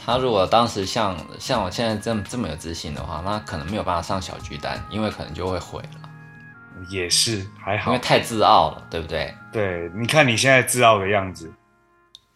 [0.04, 6.10] 他如果当时像像我现在这么这么有自信的话，那可能没有办法上小巨蛋，因为可能就会毁了，
[6.90, 9.32] 也是还好因为，太自傲了，对不对？
[9.52, 11.54] 对，你看你现在自傲的样子，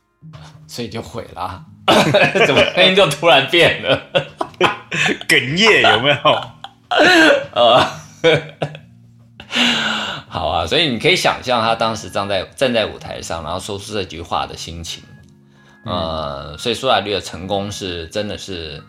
[0.68, 1.66] 所以就毁了啊。
[2.46, 4.00] 怎么声音就突然变了？
[5.28, 6.16] 哽咽有没有？
[7.54, 7.90] 呃，好
[10.66, 15.04] 啊，所以你可以想象他当时站在站在舞台上，然后说出这句话的心情。
[15.86, 18.82] 呃，所以苏打绿的成功是真的是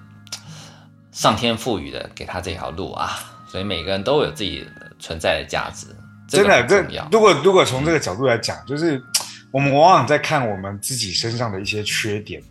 [1.12, 3.18] 上天赋予的给他这条路啊，
[3.50, 4.66] 所以每个人都有自己
[4.98, 5.86] 存在的价值，
[6.26, 7.08] 这个真的，这很重要。
[7.12, 8.98] 如果如果从这个角度来讲，就是
[9.52, 12.42] 我们往往在看我们自己身上的一些缺点，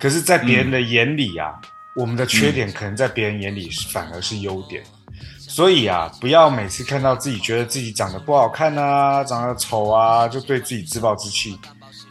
[0.00, 1.54] 可是，在别人的眼里啊，
[1.94, 4.82] 我们的缺点可能在别人眼里反而是优点。
[5.50, 11.58] 所以啊，不要每次看到自己觉得自己长得不好看啊，长得丑啊，就对自己自暴自弃。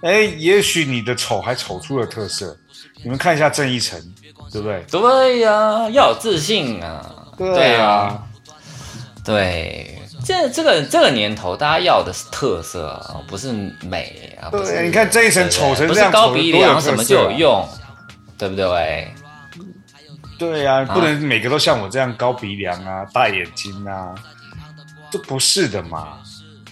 [0.01, 2.55] 哎，也许你的丑还丑出了特色。
[3.01, 3.97] 你们看一下郑义成，
[4.51, 4.83] 对不对？
[4.91, 7.15] 对呀、要有自信啊。
[7.37, 8.21] 对啊，
[9.23, 14.49] 对，这这个这个年头，大家要的是特色啊，不是美啊。
[14.49, 17.65] 不是对你看郑一层丑成这样高鼻梁什么就有用，
[18.37, 19.13] 对不对？
[20.39, 24.15] 对啊，不能每个都像我这样高鼻梁啊、大眼睛啊，
[25.11, 26.17] 这不是的嘛。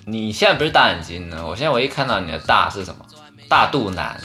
[0.06, 3.06] 你现在不是大眼睛呢，我现在唯一看到你的大是什么？
[3.50, 4.18] 大肚腩，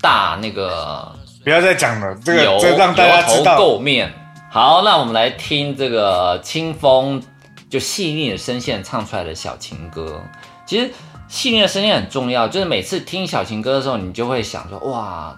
[0.00, 1.10] 大那个
[1.42, 3.58] 不要再讲了，这个油这让大家知道。
[3.58, 4.12] 垢面。
[4.50, 7.22] 好，那我们来听这个清风
[7.68, 10.22] 就细腻的声线唱出来的小情歌。
[10.64, 10.90] 其实
[11.28, 15.36] 细腻的声线很重要，就是每次听小情歌的时候，你就会想说，哇，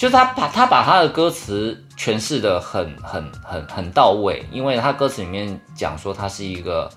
[0.00, 6.90] 就是他把他把他的歌词诠释的很很很很到位，因为他歌词里面讲说他是一个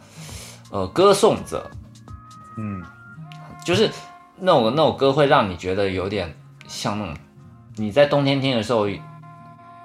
[0.71, 1.69] 呃歌颂者，
[2.57, 2.81] 嗯，
[3.65, 3.91] 就是
[4.37, 6.33] 那种那种歌会让你觉得有点
[6.65, 7.13] 像那种
[7.75, 8.87] 你在冬天听的时候，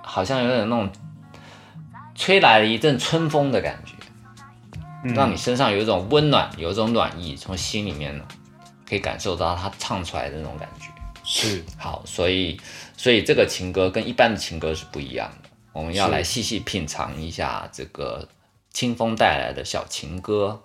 [0.05, 0.89] 好像有点那种
[2.15, 3.95] 吹来了一阵春风的感觉，
[5.03, 5.13] 嗯。
[5.13, 8.25] 让你身上有一种温暖，有一种暖意，从心里面呢
[8.89, 10.87] 可以感受到他唱出来的那种感觉。
[11.25, 11.65] 是。
[11.77, 12.59] 好，所以
[12.99, 18.29] 所以这个情歌跟一般的情歌是不一样的，我们要来细细品尝一下这个
[18.73, 20.61] 清风带来的小情歌。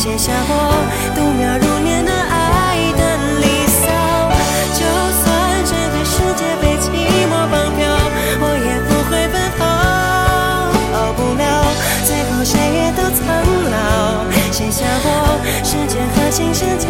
[0.00, 0.50] 写下我
[1.14, 3.02] 度秒如年的爱的
[3.36, 3.84] 离骚。
[4.72, 4.80] 就
[5.20, 5.28] 算
[5.62, 6.88] 整个世界被寂
[7.28, 7.84] 寞绑票，
[8.40, 9.60] 我也不会奔跑。
[10.90, 11.44] 逃不了，
[12.06, 13.20] 最后谁也都苍
[13.68, 15.06] 老，写下我
[15.62, 16.88] 时间和琴声跳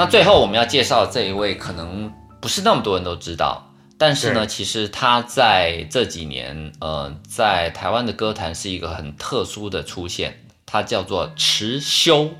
[0.00, 2.10] 那最后我们要介绍这一位，可能
[2.40, 12.34] 不是那么多人都知道，但是呢，其实他在这几年，呃，在台湾的歌坛是一个很特殊的出现，他叫做池修。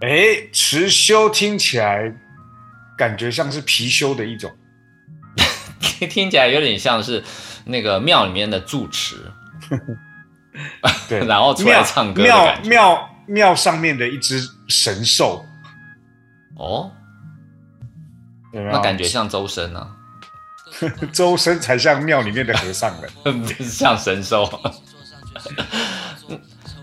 [0.00, 2.14] 哎，持修听起来
[2.96, 4.48] 感觉像是貔貅的一种。
[6.08, 7.24] 听起来有点像是
[7.64, 9.16] 那个庙里面的住持，
[11.08, 15.44] 对， 然后出来唱歌的庙庙庙上面的一只神兽，
[16.56, 16.90] 哦，
[18.52, 19.88] 有没有那感觉像周深啊，
[21.12, 23.08] 周深才像庙里面的和尚呢。
[23.62, 24.48] 像神兽。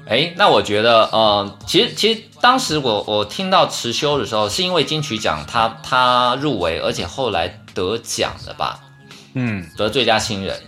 [0.06, 8.82] 哎，那我觉得，呃，其实其实当时我我听到池修的时候，是因为金曲奖他他入围，而且后来得奖了吧，
[9.34, 10.60] 嗯，得最佳新人。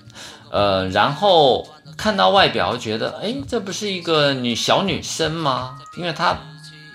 [0.51, 5.77] 呃，然后看到外表觉得，哎，这不是一个女小女生吗？
[5.97, 6.37] 因为她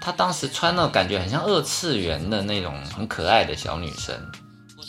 [0.01, 4.15] 她当时穿的感觉很像二次元的那种很可爱的小女生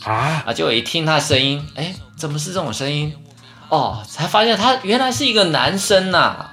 [0.03, 3.13] 啊，啊，结果一听她声音，哎，怎么是这种声音？
[3.69, 6.49] 哦，才发现他原来是一个男生呐、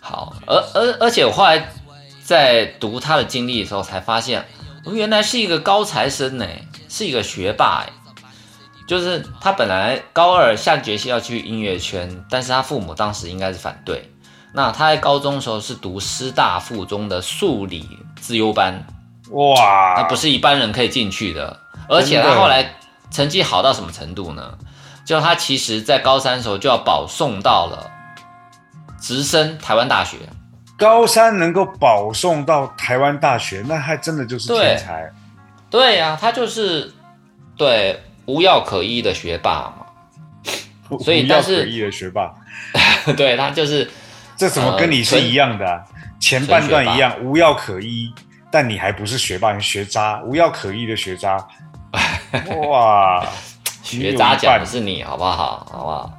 [0.00, 1.68] 好，而而而且我后来
[2.24, 4.40] 在读他的经历的时候，才发现，
[4.84, 6.46] 哦原来是一个高材生呢，
[6.88, 7.92] 是一个学霸哎。
[8.86, 14.11] 就是他本来高二下决心要去音乐圈，但是他父母当时应该是反对。
[14.52, 18.84] 那他在高中的时候是读师大附中的数理自优班，
[19.30, 21.58] 哇，那不是一般人可以进去的。
[21.88, 22.74] 而且他后来
[23.10, 24.56] 成绩好到什么程度呢？
[25.04, 27.90] 就他其实在高三的时候就要保送到了
[29.00, 30.16] 直升台湾大学。
[30.78, 35.10] 高三能够保送到台湾大学，那还真的就是天才。
[35.70, 36.92] 对呀、他就是
[37.56, 40.98] 对无药可医的学霸嘛。
[41.00, 42.34] 所以无药但是可医的学霸，
[43.16, 43.90] 对他就是
[44.36, 45.82] 这怎么跟你是一样的、啊？
[46.20, 48.12] 前半段一样，无药可医，
[48.50, 51.36] 但你还不是学霸，你学渣，无药可医的学渣。
[52.68, 53.24] 哇，
[53.82, 55.66] 学渣讲的是你，好不好？
[55.70, 56.12] 好不好？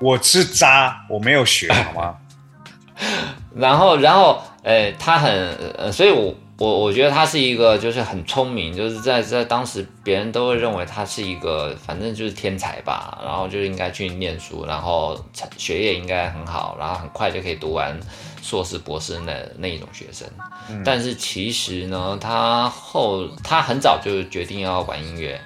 [0.00, 2.14] 我是渣，我没有学，好吗？
[3.54, 5.32] 然后，然后，呃，他很，
[5.78, 17.98] 呃，所以我我我觉得他是一个就是很聪明，就是在在当时别人都会认为他是一个反正就是天才吧，然后就应该去念书，然后成学业应该很好，然后很快就可以读完
[18.42, 20.26] 硕士、博士那那一种学生。
[20.84, 25.40] 但是其实呢，他后他很早就决定要玩音乐，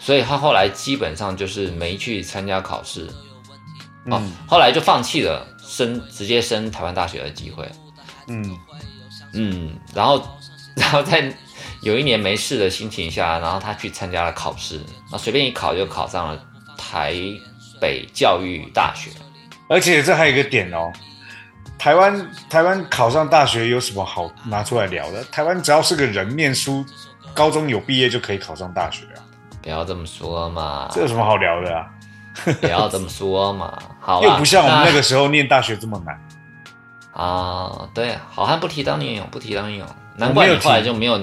[0.00, 3.08] 所以他后来基本上就是没去参加考试，
[4.10, 7.66] 哦，后来就放弃了升直接升台湾大学的机会。
[8.26, 8.58] 嗯，
[9.32, 10.22] 嗯，然后，
[10.78, 11.32] 然后在
[11.80, 16.40] 有一年没事的心情下，然后他去参加了考试，然后随便一考就考上了
[16.76, 17.14] 台
[17.80, 19.10] 北教育大学。
[19.68, 20.90] 而且这还有一个点哦，
[21.78, 25.22] 台湾台湾考上大学有什么好拿出来聊的？
[25.24, 26.84] 台湾只要是个人念书，
[27.34, 29.20] 高中有毕业就可以考上大学啊，
[29.62, 31.86] 不要这么说嘛这，有什么好聊的啊？
[32.60, 36.18] 不要这么说嘛， 好又不像我们那那个时候念大学这么难。
[37.12, 41.16] 啊，对，好汉不提当年勇，不提当年勇，难怪你后来就没有，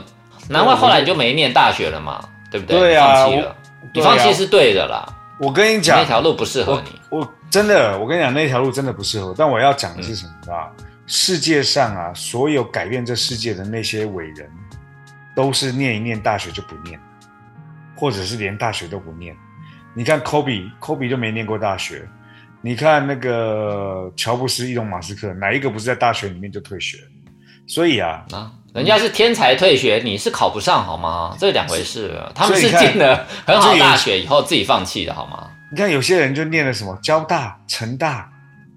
[0.50, 2.80] 难怪后来你就没念大学了嘛，对不对？
[2.80, 3.56] 对啊你放弃了，
[3.94, 5.06] 你放弃是对的啦，
[5.40, 7.00] 我跟你讲那讲，条路不适合你。
[7.10, 9.34] 我真的，我跟你讲，那条路真的不适合。
[9.38, 10.34] 但我要讲的是什么？
[10.40, 10.72] 你知道？
[11.08, 14.50] 世界上啊，所有改变这世界的那些伟人，
[15.36, 17.00] 都是念一念大学就不念，
[17.96, 19.36] 或者是连大学都不念。
[19.94, 22.08] 你看科比，科比就没念过大学。
[22.62, 26.98] 你看那个乔布斯、伊隆马斯克，哪一个不是在大学里面就退学？
[27.68, 31.34] 所以啊，啊，人家是天才退学，你是考不上好吗？
[31.40, 32.14] 这两回事。
[32.36, 35.48] 他们是进了很好大学以后自己放弃的好吗？
[35.72, 38.30] 你看有些人就念了什么交大、成大，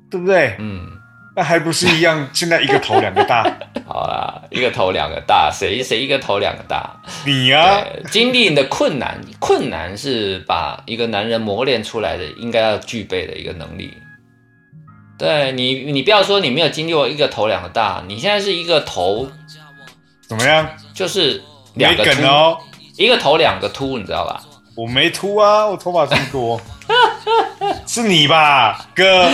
[0.08, 0.54] 对不对？
[0.60, 0.86] 嗯，
[1.34, 2.28] 那还不是一样？
[2.32, 3.42] 现在一个头两个大，
[3.88, 7.02] 好啦，一个头两个大，谁谁一个头两个大？
[7.26, 13.92] 你啊，经历的困难，困难是把一个男人磨练出来的应该要具备的一个能力。
[15.18, 19.28] 对你，你不要说你没有经历过一个头两个大，你现在是一个头
[20.28, 20.68] 怎么样？
[20.94, 21.42] 就是
[21.74, 22.58] 两没个秃，梗哦。
[22.96, 24.42] 一个头两个秃，你知道吧？
[24.76, 26.60] 我没秃啊，我头发这么多，
[27.86, 29.28] 是你吧，哥？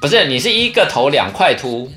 [0.00, 1.90] 不是，你是一个头两块秃，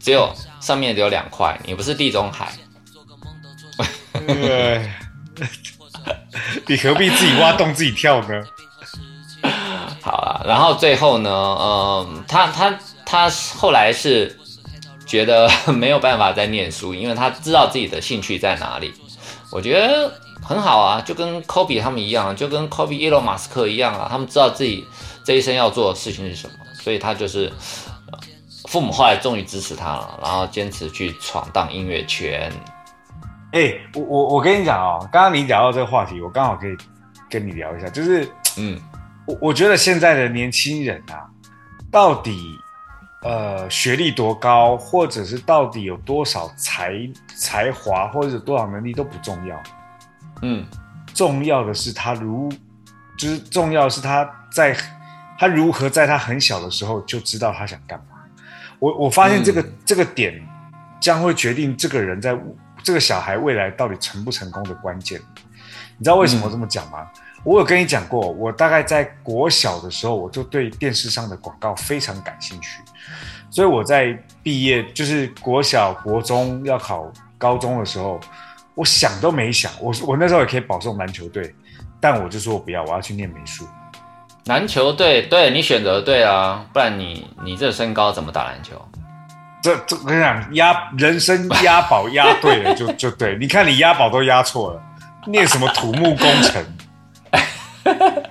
[0.00, 2.52] 只有上面只有两块，你不是地中海。
[4.26, 4.90] 对，
[6.66, 8.42] 你何必自己挖洞自己跳呢？
[10.00, 14.38] 好了，然后最后呢，嗯，他他他后来是
[15.10, 18.94] 觉得 没有办法再念书，因为他知道自己的兴趣在哪里。
[19.50, 24.86] 我觉得很好啊，就跟 Kobe 他们一样，就跟 Kobe 伊隆马斯克一样啊，他们知道自己
[25.24, 27.52] 这一生要做的事情是什么，所以他就是。
[28.12, 28.18] 呃
[28.68, 32.52] 父母后来终于支持他了，然后坚持去闯荡音乐圈。
[33.50, 36.76] 哎、我我我跟你讲哦，刚刚你聊到这个话题，我刚好可以
[37.28, 38.80] 跟你聊一下，就是嗯，
[39.26, 41.26] 我我觉得现在的年轻人啊，
[41.90, 42.54] 到底
[43.22, 46.94] 呃学历多高，或者是到底有多少才
[47.36, 49.62] 才华，或者是多少能力都不重要，
[50.42, 50.66] 嗯，
[51.14, 52.50] 重要的是他如，
[53.18, 54.76] 就是重要的是他在
[55.38, 58.16] 他如何在他很小的时候就知道他想干嘛。
[58.78, 60.42] 我我发现这个、这个点
[60.98, 62.34] 将会决定这个人在
[62.82, 65.20] 这个小孩未来到底成不成功的关键。
[65.98, 67.06] 你知道为什么我这么讲吗？
[67.44, 72.82] 我有跟你讲过，我大概在国小的时候，我就对电视上的广告非常感兴趣，
[73.50, 78.20] 所以我在毕业就是国小、国中要考高中的时候，
[78.74, 81.54] 我想都没想，我我那时候也可以保送篮球队，
[82.00, 83.66] 但我就说我不要，我要去念美术。
[84.46, 88.80] 篮球队对，你选择对啊，不然你你这身高怎么打篮球？
[89.62, 93.36] 这这我跟你讲，押人生押宝押对了就就对。
[93.38, 94.82] 你看你押宝都押错了，
[95.26, 96.64] 念什么土木工程？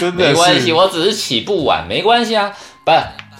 [0.00, 2.52] 真的没关系，我只是起步晚，没关系啊。
[2.84, 2.90] 不，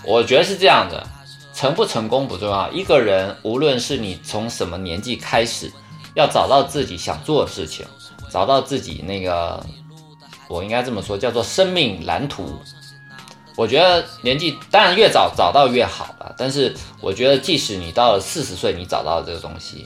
[0.05, 1.07] 我觉得是这样的，
[1.55, 2.71] 成不成功不重要。
[2.71, 5.71] 一个人无论是你从什么年纪开始，
[6.15, 7.87] 要找到自己想做的事情，
[8.31, 9.65] 找到自己那个，
[10.49, 12.59] 我应该这么说，叫做生命蓝图。
[13.55, 19.85] 我觉得年纪当然越早找到越好了，但是我觉得即使你到了四十岁，你找到这个东西，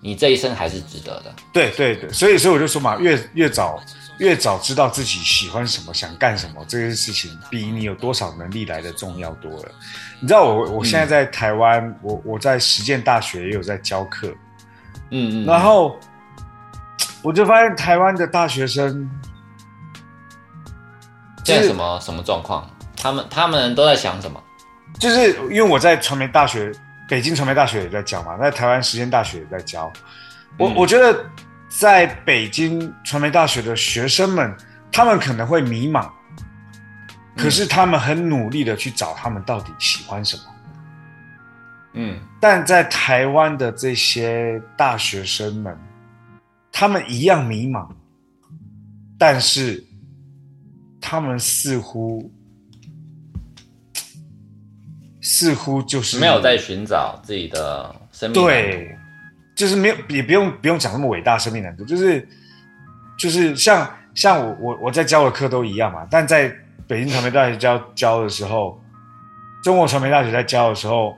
[0.00, 1.32] 你这一生还是值得的。
[1.52, 3.80] 对对对，所以所以我就说嘛，越越早
[4.18, 9.68] 越早知道自己喜欢什么、想干什么，这件事情比你有多少能力来的重要多了。
[10.20, 14.28] 你知道我我现在在台湾，我我在实践大学也有在教课，
[15.10, 15.98] 嗯嗯，然后
[17.22, 19.10] 我就发现台湾的大学生，
[21.44, 22.70] 现在什么什么状况？
[22.96, 24.40] 他们他们都在想什么？
[24.98, 26.72] 就是因为我在传媒大学，
[27.08, 29.92] 北京传媒大学也在教嘛，在台湾实践大学也在教。
[30.56, 31.24] 我、嗯我觉得
[31.78, 34.54] 在北京传媒大学的学生们，
[34.92, 36.08] 他们可能会迷茫，
[37.36, 40.42] 可是他们很努力的去找他们到底喜欢什么。
[41.94, 45.76] 嗯但在台湾的这些大学生们，
[46.70, 47.88] 他们一样迷茫，
[49.18, 49.82] 但是
[51.00, 52.32] 他们似乎
[55.20, 58.96] 似乎就是没有在寻找自己的生命。，对，
[59.54, 62.26] 就是没有也不用不用讲那么伟大生命难度，就是
[63.16, 66.54] 就是像像我我我在教的课都一样嘛，但在
[66.86, 68.82] 北京传媒大学教教的时候，
[69.62, 71.16] 中国传媒大学在教的时候，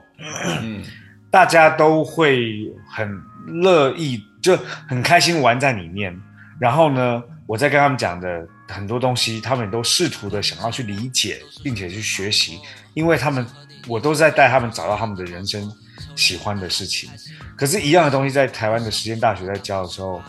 [0.61, 0.83] 嗯
[1.29, 3.21] 大家都会很
[3.61, 4.55] 乐意，就
[4.87, 6.17] 很开心玩在里面。
[6.59, 12.59] 然后呢，我在跟他们讲的很多东西，他们都试图的想要去理解，并且去学习，
[12.93, 13.45] 因为他们
[13.87, 15.69] 我都是在带他们找到他们的人生
[16.17, 17.09] 喜欢的事情。
[17.55, 20.21] 可是，一样的东西在台湾的实践大学在教的时候，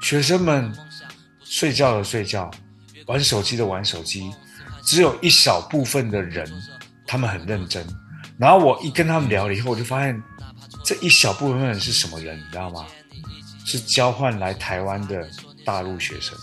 [0.00, 0.72] 学生们
[1.44, 2.50] 睡觉的睡觉，
[3.06, 4.32] 玩手机的玩手机，
[4.84, 6.50] 只有一小部分的人
[7.06, 7.84] 他们很认真。
[8.38, 10.22] 然后我一跟他们聊了以后，我就发现
[10.84, 12.86] 这一小部分人是什么人，你知道吗？
[13.64, 15.28] 是交换来台湾的
[15.64, 16.38] 大陆学生。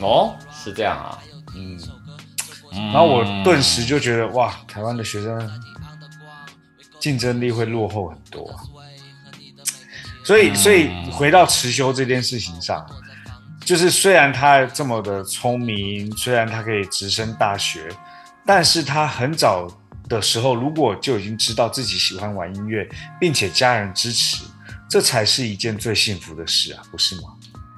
[0.00, 1.18] 哦，是这样啊。
[1.54, 1.78] 嗯，
[2.72, 5.38] 然然后我顿时就觉得哇，台湾的学生
[6.98, 8.56] 竞争力会落后很多啊。
[10.24, 12.84] 所以，所以回到持修这件事情上，
[13.64, 17.88] 就是虽然他这么的聪明，虽然他可以直升大学，
[18.44, 19.66] 但是他很早
[20.06, 22.86] 的时候，如果就已经知道自己喜欢玩音乐，
[23.18, 24.44] 并且家人支持，
[24.90, 27.22] 这才是一件最幸福的事啊，不是吗？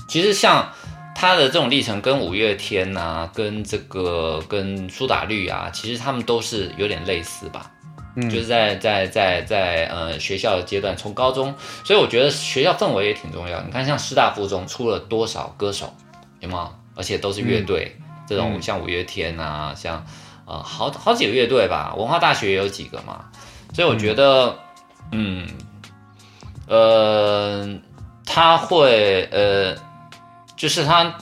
[0.08, 0.68] 其实像
[1.14, 7.70] 他的这种历程，跟五月天啊，跟这个跟苏打绿啊，其实他们都是有点类似吧。
[8.16, 11.54] 嗯就是在在在在呃学校的阶段，从高中，
[11.84, 13.60] 所以我觉得学校氛围也挺重要。
[13.62, 15.94] 你看，像师大附中出了多少歌手，
[16.40, 16.74] 有没有？
[16.96, 17.96] 而且都是乐队，
[18.26, 20.04] 这种嗯像五月天啊，像
[20.44, 23.26] 呃好好几个乐队吧，文化大学也有几个嘛。
[23.72, 24.58] 所以我觉得，
[25.12, 25.48] 嗯，
[26.66, 27.78] 呃，
[28.26, 29.74] 他会呃，
[30.56, 31.16] 就是他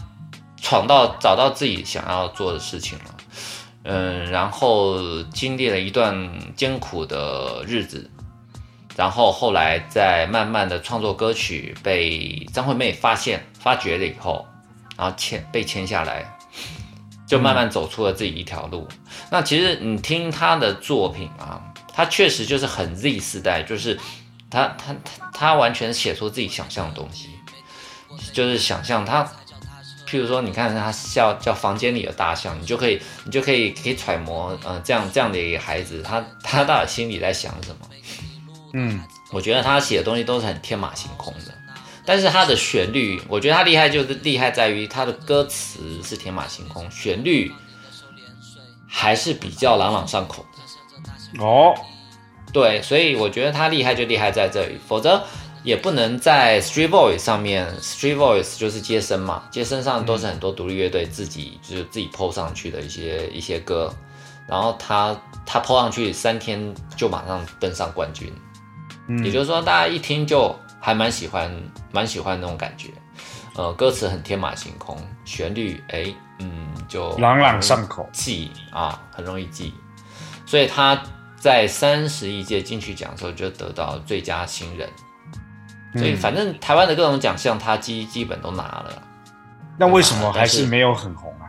[0.56, 3.14] 闯到找到自己想要做的事情了。
[3.90, 6.14] 嗯，然后经历了一段
[6.54, 8.10] 艰苦的日子，
[8.94, 14.46] 然后后来在慢慢的创作歌曲，被张惠妹发现、发掘了以后，
[14.94, 16.36] 然后签被签下来，
[17.26, 18.86] 就慢慢走出了自己一条路。
[19.30, 21.58] 那其实你听他的作品啊，
[21.94, 23.98] 他确实就是很 Z 世代，就是
[24.50, 27.30] 他他他他完全写出自己想象的东西，
[28.34, 29.26] 就是想象他
[30.08, 37.88] 譬如说，你看他叫叫房间里的大象，你就可以你就可以可以揣摩，呃，这样这样的一个孩子，他他到底心里在想什么？
[38.72, 39.00] 嗯
[39.30, 41.52] 我觉得他写的东西都是很天马行空的，
[42.06, 47.52] 但是他的旋律，我觉得他厉害就是厉害在于他的歌词是天马行空，旋律
[48.86, 51.44] 还是比较朗朗上口的。
[51.44, 51.74] 哦，
[52.54, 55.22] 对，所以我觉得他厉害就厉害在这里，否则
[55.68, 63.94] 也不能在 Street Voice 上面，Street Voice 就是街声嘛，街声上都是很多独立乐队自己就是自己 PO 上去的一些一些歌，
[64.48, 65.14] 然后他
[65.44, 68.32] 他 PO 上去三天就马上登上冠军，
[69.08, 69.22] 嗯。
[69.22, 71.52] 也就是说大家一听就还蛮喜欢
[71.92, 72.88] 蛮喜欢那种感觉，
[73.54, 74.96] 呃，歌词很天马行空，
[75.26, 76.06] 旋律哎
[76.38, 78.08] 嗯就朗朗上口。
[78.10, 79.74] 记啊，很容易记，
[80.46, 80.98] 所以他
[81.38, 84.88] 在三十一届金曲奖的时候就得到最佳新人，
[85.94, 89.02] 所以嗯反正台湾的各种奖项他基基本都拿了。
[89.78, 91.46] 那为什么还是没有很红啊？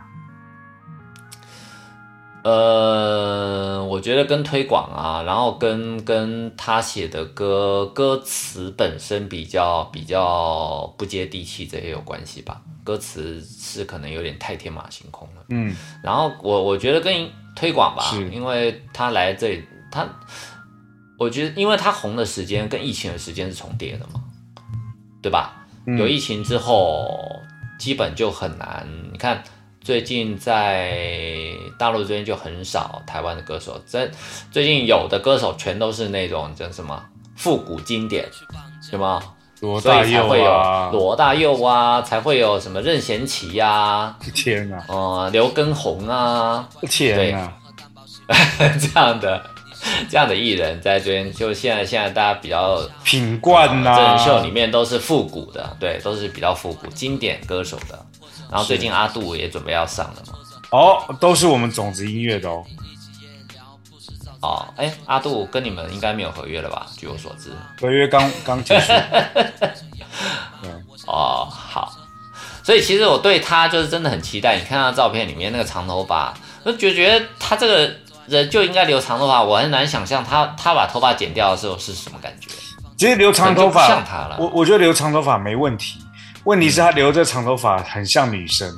[2.42, 12.62] 呃，我觉得跟推广啊，然后跟跟他写的歌歌词本身比较比较不接地气，这也有关系吧。
[12.82, 15.44] 歌词是可能有点太天马行空了。
[15.50, 20.08] 嗯，然后我我觉得跟推广吧，因为他来这里，他
[21.18, 24.22] 我觉得因为他红的时间跟疫情的时间是重叠的嘛，
[25.22, 25.56] 对吧？
[25.86, 27.40] 嗯有疫情之后，
[27.78, 28.86] 基本就很难。
[29.12, 29.42] 你看
[29.80, 34.08] 最近在大陆这边就很少台湾的歌手，在
[34.50, 37.02] 最近有的歌手全都是那种叫什么
[37.34, 38.26] 复古经典，
[38.82, 39.20] 什么？
[39.58, 47.52] 所罗大佑啊，罗大佑啊，才会有什么任贤齐呀、 天啊，呃，刘畊宏啊，天啊，
[48.80, 49.42] 这样的
[50.10, 58.06] 这样的艺人在这边，就现在现在大家比较品冠呐、真人秀里面都是复古的，对，都是比较复古经典歌手的。
[58.50, 60.34] 然后最近阿杜也准备要上了嘛，
[60.70, 62.64] 哦，都是我们种子音乐的哦。
[64.42, 66.86] 哦，哎，阿杜跟你们应该没有合约了吧？
[66.96, 67.50] 据我所知，
[67.80, 68.92] 合约刚刚结束，
[71.06, 71.92] 哦，好，
[72.64, 74.56] 所以其实我对他就是真的很期待。
[74.56, 77.94] 你看他照片里面那个长头发，我就觉得他这个
[78.30, 82.48] 人就应该留长头发，我很难想象他他把头发剪掉的时候是什么感觉。
[82.96, 85.98] 其实留长头发不像他了我我觉得留长头发没问题，
[86.44, 88.70] 问题是他留着长头发很像女生。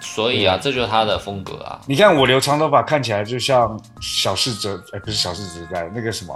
[0.00, 1.78] 所以啊，这就是他的风格啊。
[1.86, 6.34] 你看我留长头发看起来就像小四哲，哎，不是小四哲在那个什么，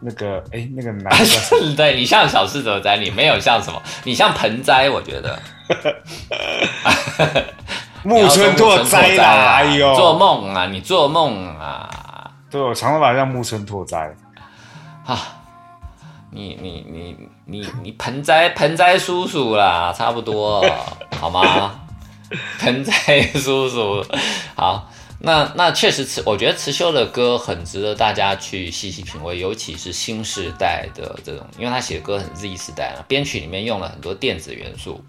[0.00, 5.38] 那个哎那个男的 对你像小四哲在，你没有像什么，你像盆栽，我觉得。
[8.06, 14.14] 木村拓哉啦，哎呦，做梦啊，你做梦啊对我长头发像木村拓哉，
[15.04, 15.20] 啊！
[16.30, 20.64] 你你你你你盆栽盆栽叔叔啦，差不多
[21.18, 21.80] 好吗？
[22.60, 24.04] 盆栽叔叔，
[24.54, 24.88] 好，
[25.18, 35.04] 那那确实慈，我觉得慈修的歌很值得大家去细细品味，尤其是新时代的这种，因为他写的歌很 Z 时代啊，编曲里面用了很多电子元素，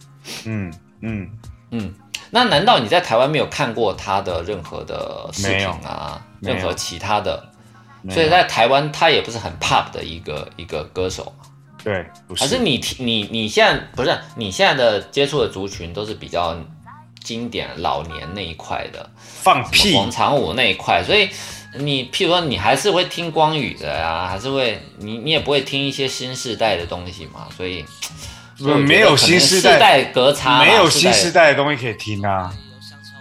[0.45, 1.29] 嗯嗯，
[1.72, 1.93] 嗯，
[2.32, 6.22] 那难道你在台湾没有看过他的任何的视频啊？
[6.39, 7.51] 任何其他的？
[8.09, 11.45] 所以在台湾，他也不是很 pop 的一个一个歌手嘛。
[11.84, 16.55] 对，不还是你听你你现在不是你现在的接触的族群都是比较
[17.22, 21.30] 经典老年那一块的，放屁么广场舞那一块，所以
[21.76, 27.84] 你譬如说你还是会听光宇的啊，还是会你你也不会听一些新世代的东西嘛，所以。
[28.60, 32.53] 没有新时代代隔差，没有新时代的东西可以听啊。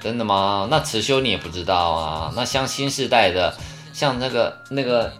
[0.00, 0.68] 真的吗？
[0.70, 2.32] 那慈修你也不知道啊？
[2.36, 3.52] 那像新时代的，
[3.92, 5.12] 像那个那个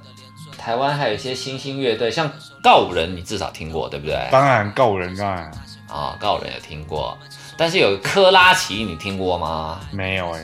[0.57, 2.31] 台湾还有一些新兴乐队，像
[2.62, 4.17] 告人，你至少听过对不对？
[4.31, 5.51] 当然告人当然
[5.89, 7.19] 啊，告人有听过，
[7.57, 9.81] 但是有个科拉奇，你听过吗？
[9.91, 10.41] 没有哎、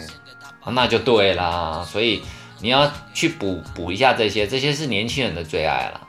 [0.62, 1.87] 啊，那就对啦。
[1.89, 2.23] 所以
[2.59, 6.01] 你要去补补一下这些，这些是年轻人的最爱啦。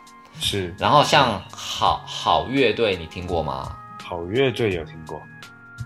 [0.44, 3.76] 是然后像好好乐队，你听过吗？
[4.04, 5.22] 好乐队有听过，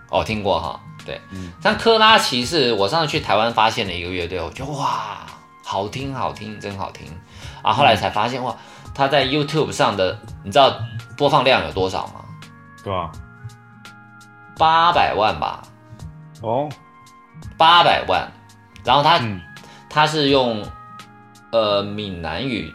[0.10, 5.20] 哦，听过哈，对，嗯像科拉奇是我上次去台湾发现的一个乐队，我觉得哇，
[5.64, 7.08] 好听好听，真好听
[7.62, 7.72] 啊！
[7.72, 8.56] 后来才发现哇，
[8.96, 10.80] 他在 YouTube 上的，你知道
[11.16, 12.26] 播放量有多少吗？
[12.84, 13.12] 对吧？
[14.58, 15.62] 八百万吧，
[16.42, 16.68] 哦，
[17.58, 18.28] 八百万。
[18.84, 19.42] 然后他、嗯
[19.90, 20.64] 他是用
[21.52, 22.72] 呃闽南语，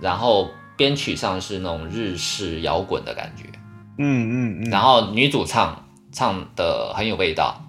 [0.00, 3.44] 然后编曲上是那种日式摇滚的感觉，
[3.98, 7.62] 嗯嗯嗯，然后女主唱唱的很有味道，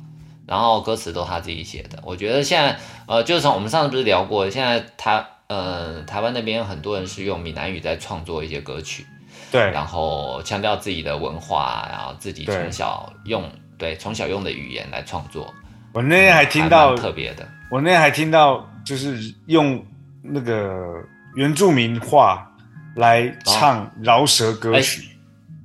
[0.46, 2.00] 然后歌词都她自己写的。
[2.04, 2.78] 我觉得现在
[3.08, 9.06] 呃，就是从我们上次不是聊过，现在台呃台湾那边很多人是用闽南语在创作一些歌曲，
[9.52, 15.54] 对，然后强调自己的文化，然后自己从小用对从小用的语言来创作，
[15.94, 17.48] 我那天还听还到蛮，特别的。
[17.70, 19.86] 我那天还听到，就是用
[20.22, 20.82] 那个
[21.36, 22.47] 原住民话
[22.98, 25.04] 来唱饶舌歌曲，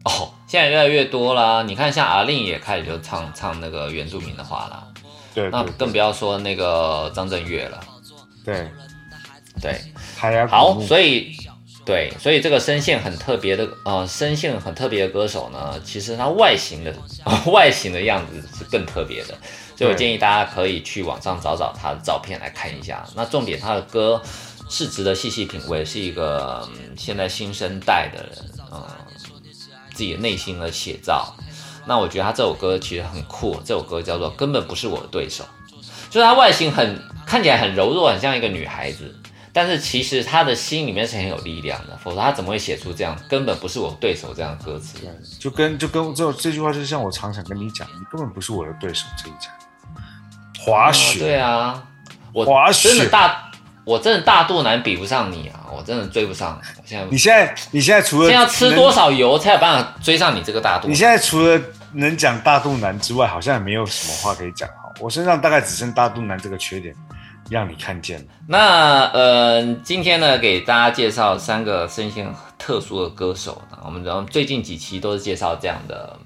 [0.05, 1.63] 哦，现在越来越多啦。
[1.63, 4.87] 你看，像阿令也开始就唱唱那个原住民的话啦，
[5.35, 7.81] 对对那更不要说那个张震岳了。
[8.45, 8.69] 对，
[9.63, 9.81] 对，
[10.17, 11.35] 海好，所以
[11.87, 16.95] 对，所以这个声线很特别的，呃，声线很特别的歌手呢，其实他外形的、
[17.51, 19.35] 外形的样子是更特别的，
[19.75, 23.03] 所以我建议大家可以去网上找找他的照片来看一下。
[23.17, 24.21] 那重点，他的歌
[24.73, 28.83] 是值得细细品味，是一个、嗯现在新生代的人，嗯，
[29.93, 31.35] 自己的内心的写照。
[31.85, 35.45] 那我觉得他这首歌其实很酷，这首歌叫做《根本不是我的对手》，
[36.09, 39.15] 就是他外形很看起来很柔弱，很像一个女孩子，
[39.53, 44.99] 但是其实他的心里面是很有力量的，否则他怎么会写出这样根本不是我对手这样的歌词？
[45.39, 49.51] 就跟就跟这这句话，就像我常常跟你讲，你根本不是我的对手这一讲。
[50.65, 51.83] 滑雪，对啊，
[52.33, 53.51] 我滑雪真的大，
[53.85, 56.61] 我真的大肚腩比不上你啊，我真的追不上。
[56.79, 60.91] 我现在你现在你现在除了现在要吃多少油才有办法追上你这个大肚腩？
[60.91, 61.61] 你现在除了
[61.93, 64.93] 能讲大肚腩之外，好像也没有什么话可以讲哈。
[65.01, 66.95] 我身上大概只剩大肚腩这个缺点，
[67.51, 68.27] 让你看见了。
[68.47, 73.61] 那呃，今天呢，给大家介绍三个声线特殊的歌手。
[73.85, 76.17] 我们然后最近几期都是介绍这样的，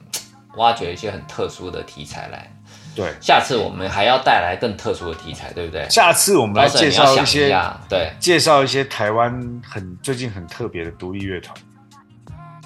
[0.57, 2.53] 挖掘一些很特殊的题材来。
[2.97, 5.87] 对，下次我们还要带来更特殊的题材，对不对？
[5.91, 11.55] 下次我们来介绍一些下，对介绍一些台湾很最近很特别的独立乐团。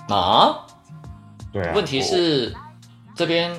[0.08, 0.54] 啊。
[1.52, 2.54] 对啊，问题是
[3.16, 3.52] 这边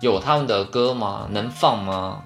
[0.00, 1.28] 有他们的歌吗？
[1.30, 2.20] 能放吗？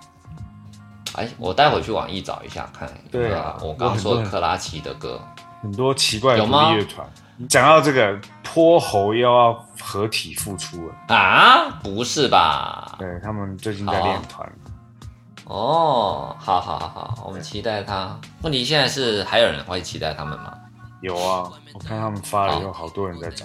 [1.15, 2.91] 哎，我待会去网易找一下看。
[3.11, 5.21] 对啊我刚刚说克拉奇的歌，
[5.61, 7.07] 很多奇怪的独立乐团。
[7.49, 10.95] 讲到这个，泼猴又要合体复出了。
[11.09, 11.69] 啊？
[11.83, 12.95] 不是吧？
[12.99, 14.51] 对他们最近在练团，
[15.45, 18.19] 哦，好好好好，我们期待他。
[18.43, 20.53] 问题现在是还有人会期待他们吗？
[21.01, 23.45] 有啊，我看他们发了以后，好多人在找。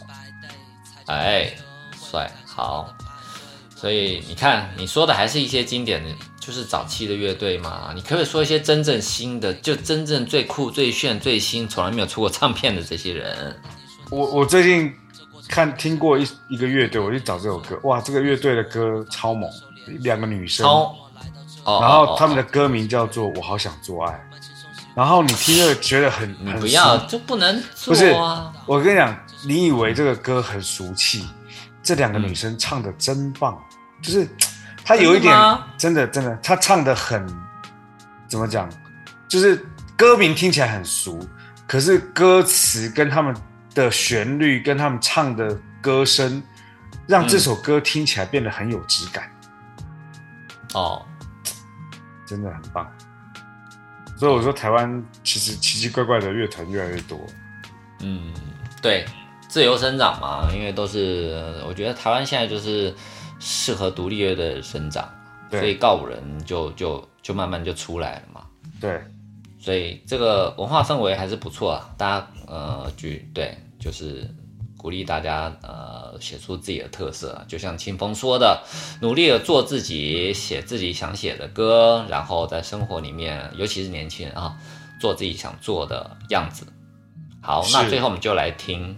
[1.07, 1.51] 哎，
[1.95, 2.87] 帅，好。
[3.75, 6.09] 所以你看，你说的还是一些经典的，
[6.39, 7.91] 就是早期的乐队嘛。
[7.93, 13.59] 你可不可以说一些真正新的，就真正最酷、最炫、最新，从来没有出过唱片的这些人？
[14.09, 14.93] 我我最近
[15.49, 19.49] 看听过一一个乐队，我去找这首歌，哇，这个乐队的歌超猛，
[19.99, 20.95] 两个女生，超，
[21.63, 24.13] 哦，然后他们的的歌名叫做《我好想做爱》，
[24.95, 28.53] 然后你听了觉得很很不要俗就不能不是啊？
[28.65, 31.27] 我跟你讲，你以为这个歌很俗气，
[31.83, 33.61] 这两个女生唱的真棒，
[34.01, 34.27] 就是
[34.85, 35.35] 她有一点
[35.77, 37.25] 真的真的，她唱的很
[38.27, 38.69] 怎么讲，
[39.27, 39.65] 就是
[39.97, 41.19] 歌名听起来很俗，
[41.67, 43.35] 可是歌词跟他们
[43.77, 46.41] 的旋律跟他们唱的歌声，
[47.07, 49.31] 让这首歌听起来变得很有质感，
[50.73, 51.05] 哦，
[52.25, 52.91] 真的很棒。
[54.17, 57.19] 所以我说，台湾其实奇奇怪怪的乐团越来越多。
[57.99, 58.33] 嗯，
[58.81, 59.05] 对，
[59.47, 62.91] 自由生长嘛，因为都是，我觉得台湾现在就是
[63.37, 65.07] 适合独立乐的生长，
[65.51, 68.41] 对所以告五人就就就慢慢就出来了嘛。
[68.81, 68.99] 对，
[69.67, 74.25] 所以这个文化氛围还是不错啊，大家呃举对，就是
[74.77, 78.63] 鼓励大家呃写出自己的特色，就像清风说的，
[79.01, 84.55] 努力的做自己，写自己想写的歌，然后在生活里面，尤其是年轻人啊，
[85.01, 86.65] 做自己想做的样子。
[87.41, 88.95] 好，那最后我们就来听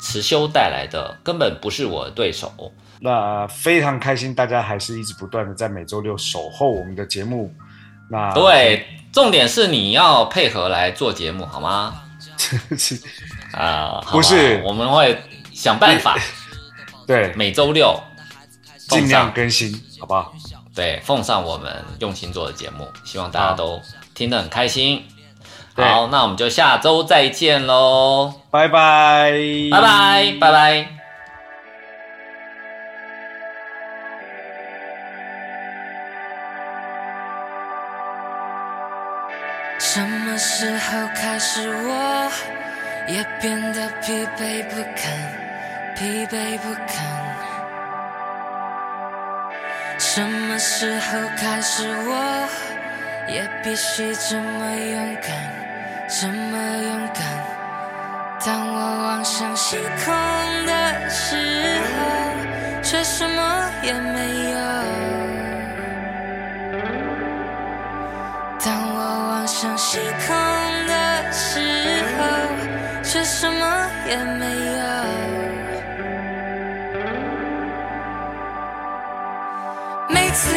[0.00, 2.52] 池修带来的《根本不是我的对手》。
[3.00, 7.52] 那非常开心，大家还是一直不断的在每周六守候我们的节目。
[8.10, 11.94] 那对，重点是你要配合来做节目，好吗？
[13.52, 15.20] 啊、好不是我们会
[15.52, 16.16] 想办法，
[17.06, 17.98] 对，每周六
[18.88, 20.32] 奉尽量更新，好不好？
[20.74, 23.80] 对奉上我们用心做的节目，希望大家都
[24.14, 25.04] 听得很开心。
[25.74, 29.32] 好，那我们就下周再见喽，拜拜，
[29.70, 30.97] 拜拜，拜拜。
[41.20, 42.30] 开始，我
[43.08, 45.12] 也变得疲惫不堪，
[45.96, 46.96] 疲惫不堪？
[49.98, 52.48] 什么时候开始，我
[53.26, 55.28] 也必须这么勇敢，
[56.08, 57.24] 这么勇敢？
[58.46, 60.14] 当我望向星空
[60.66, 61.34] 的时
[61.82, 64.56] 候，却什么也没有。
[68.64, 68.98] 当我
[69.30, 70.36] 望向星空，
[73.18, 74.44] 却什么也没
[74.76, 74.84] 有。
[80.08, 80.54] 每次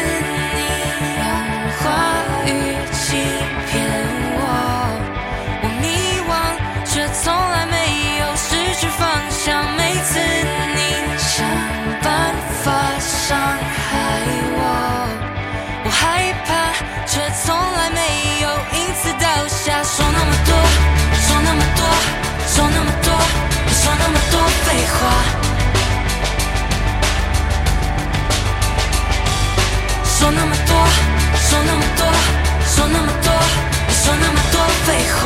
[30.22, 30.76] 说那么多，
[31.34, 32.06] 说那么多，
[32.64, 33.32] 说那么多，
[33.88, 35.20] 别说那么多废话，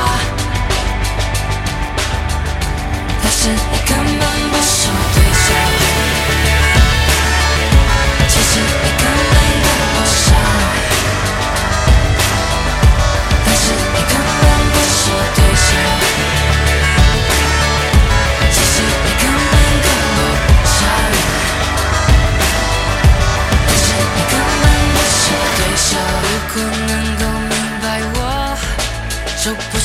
[3.22, 5.16] 但是你根本不说。
[26.57, 27.51] 如果能够明
[27.83, 28.57] 白我
[29.45, 29.79] 就不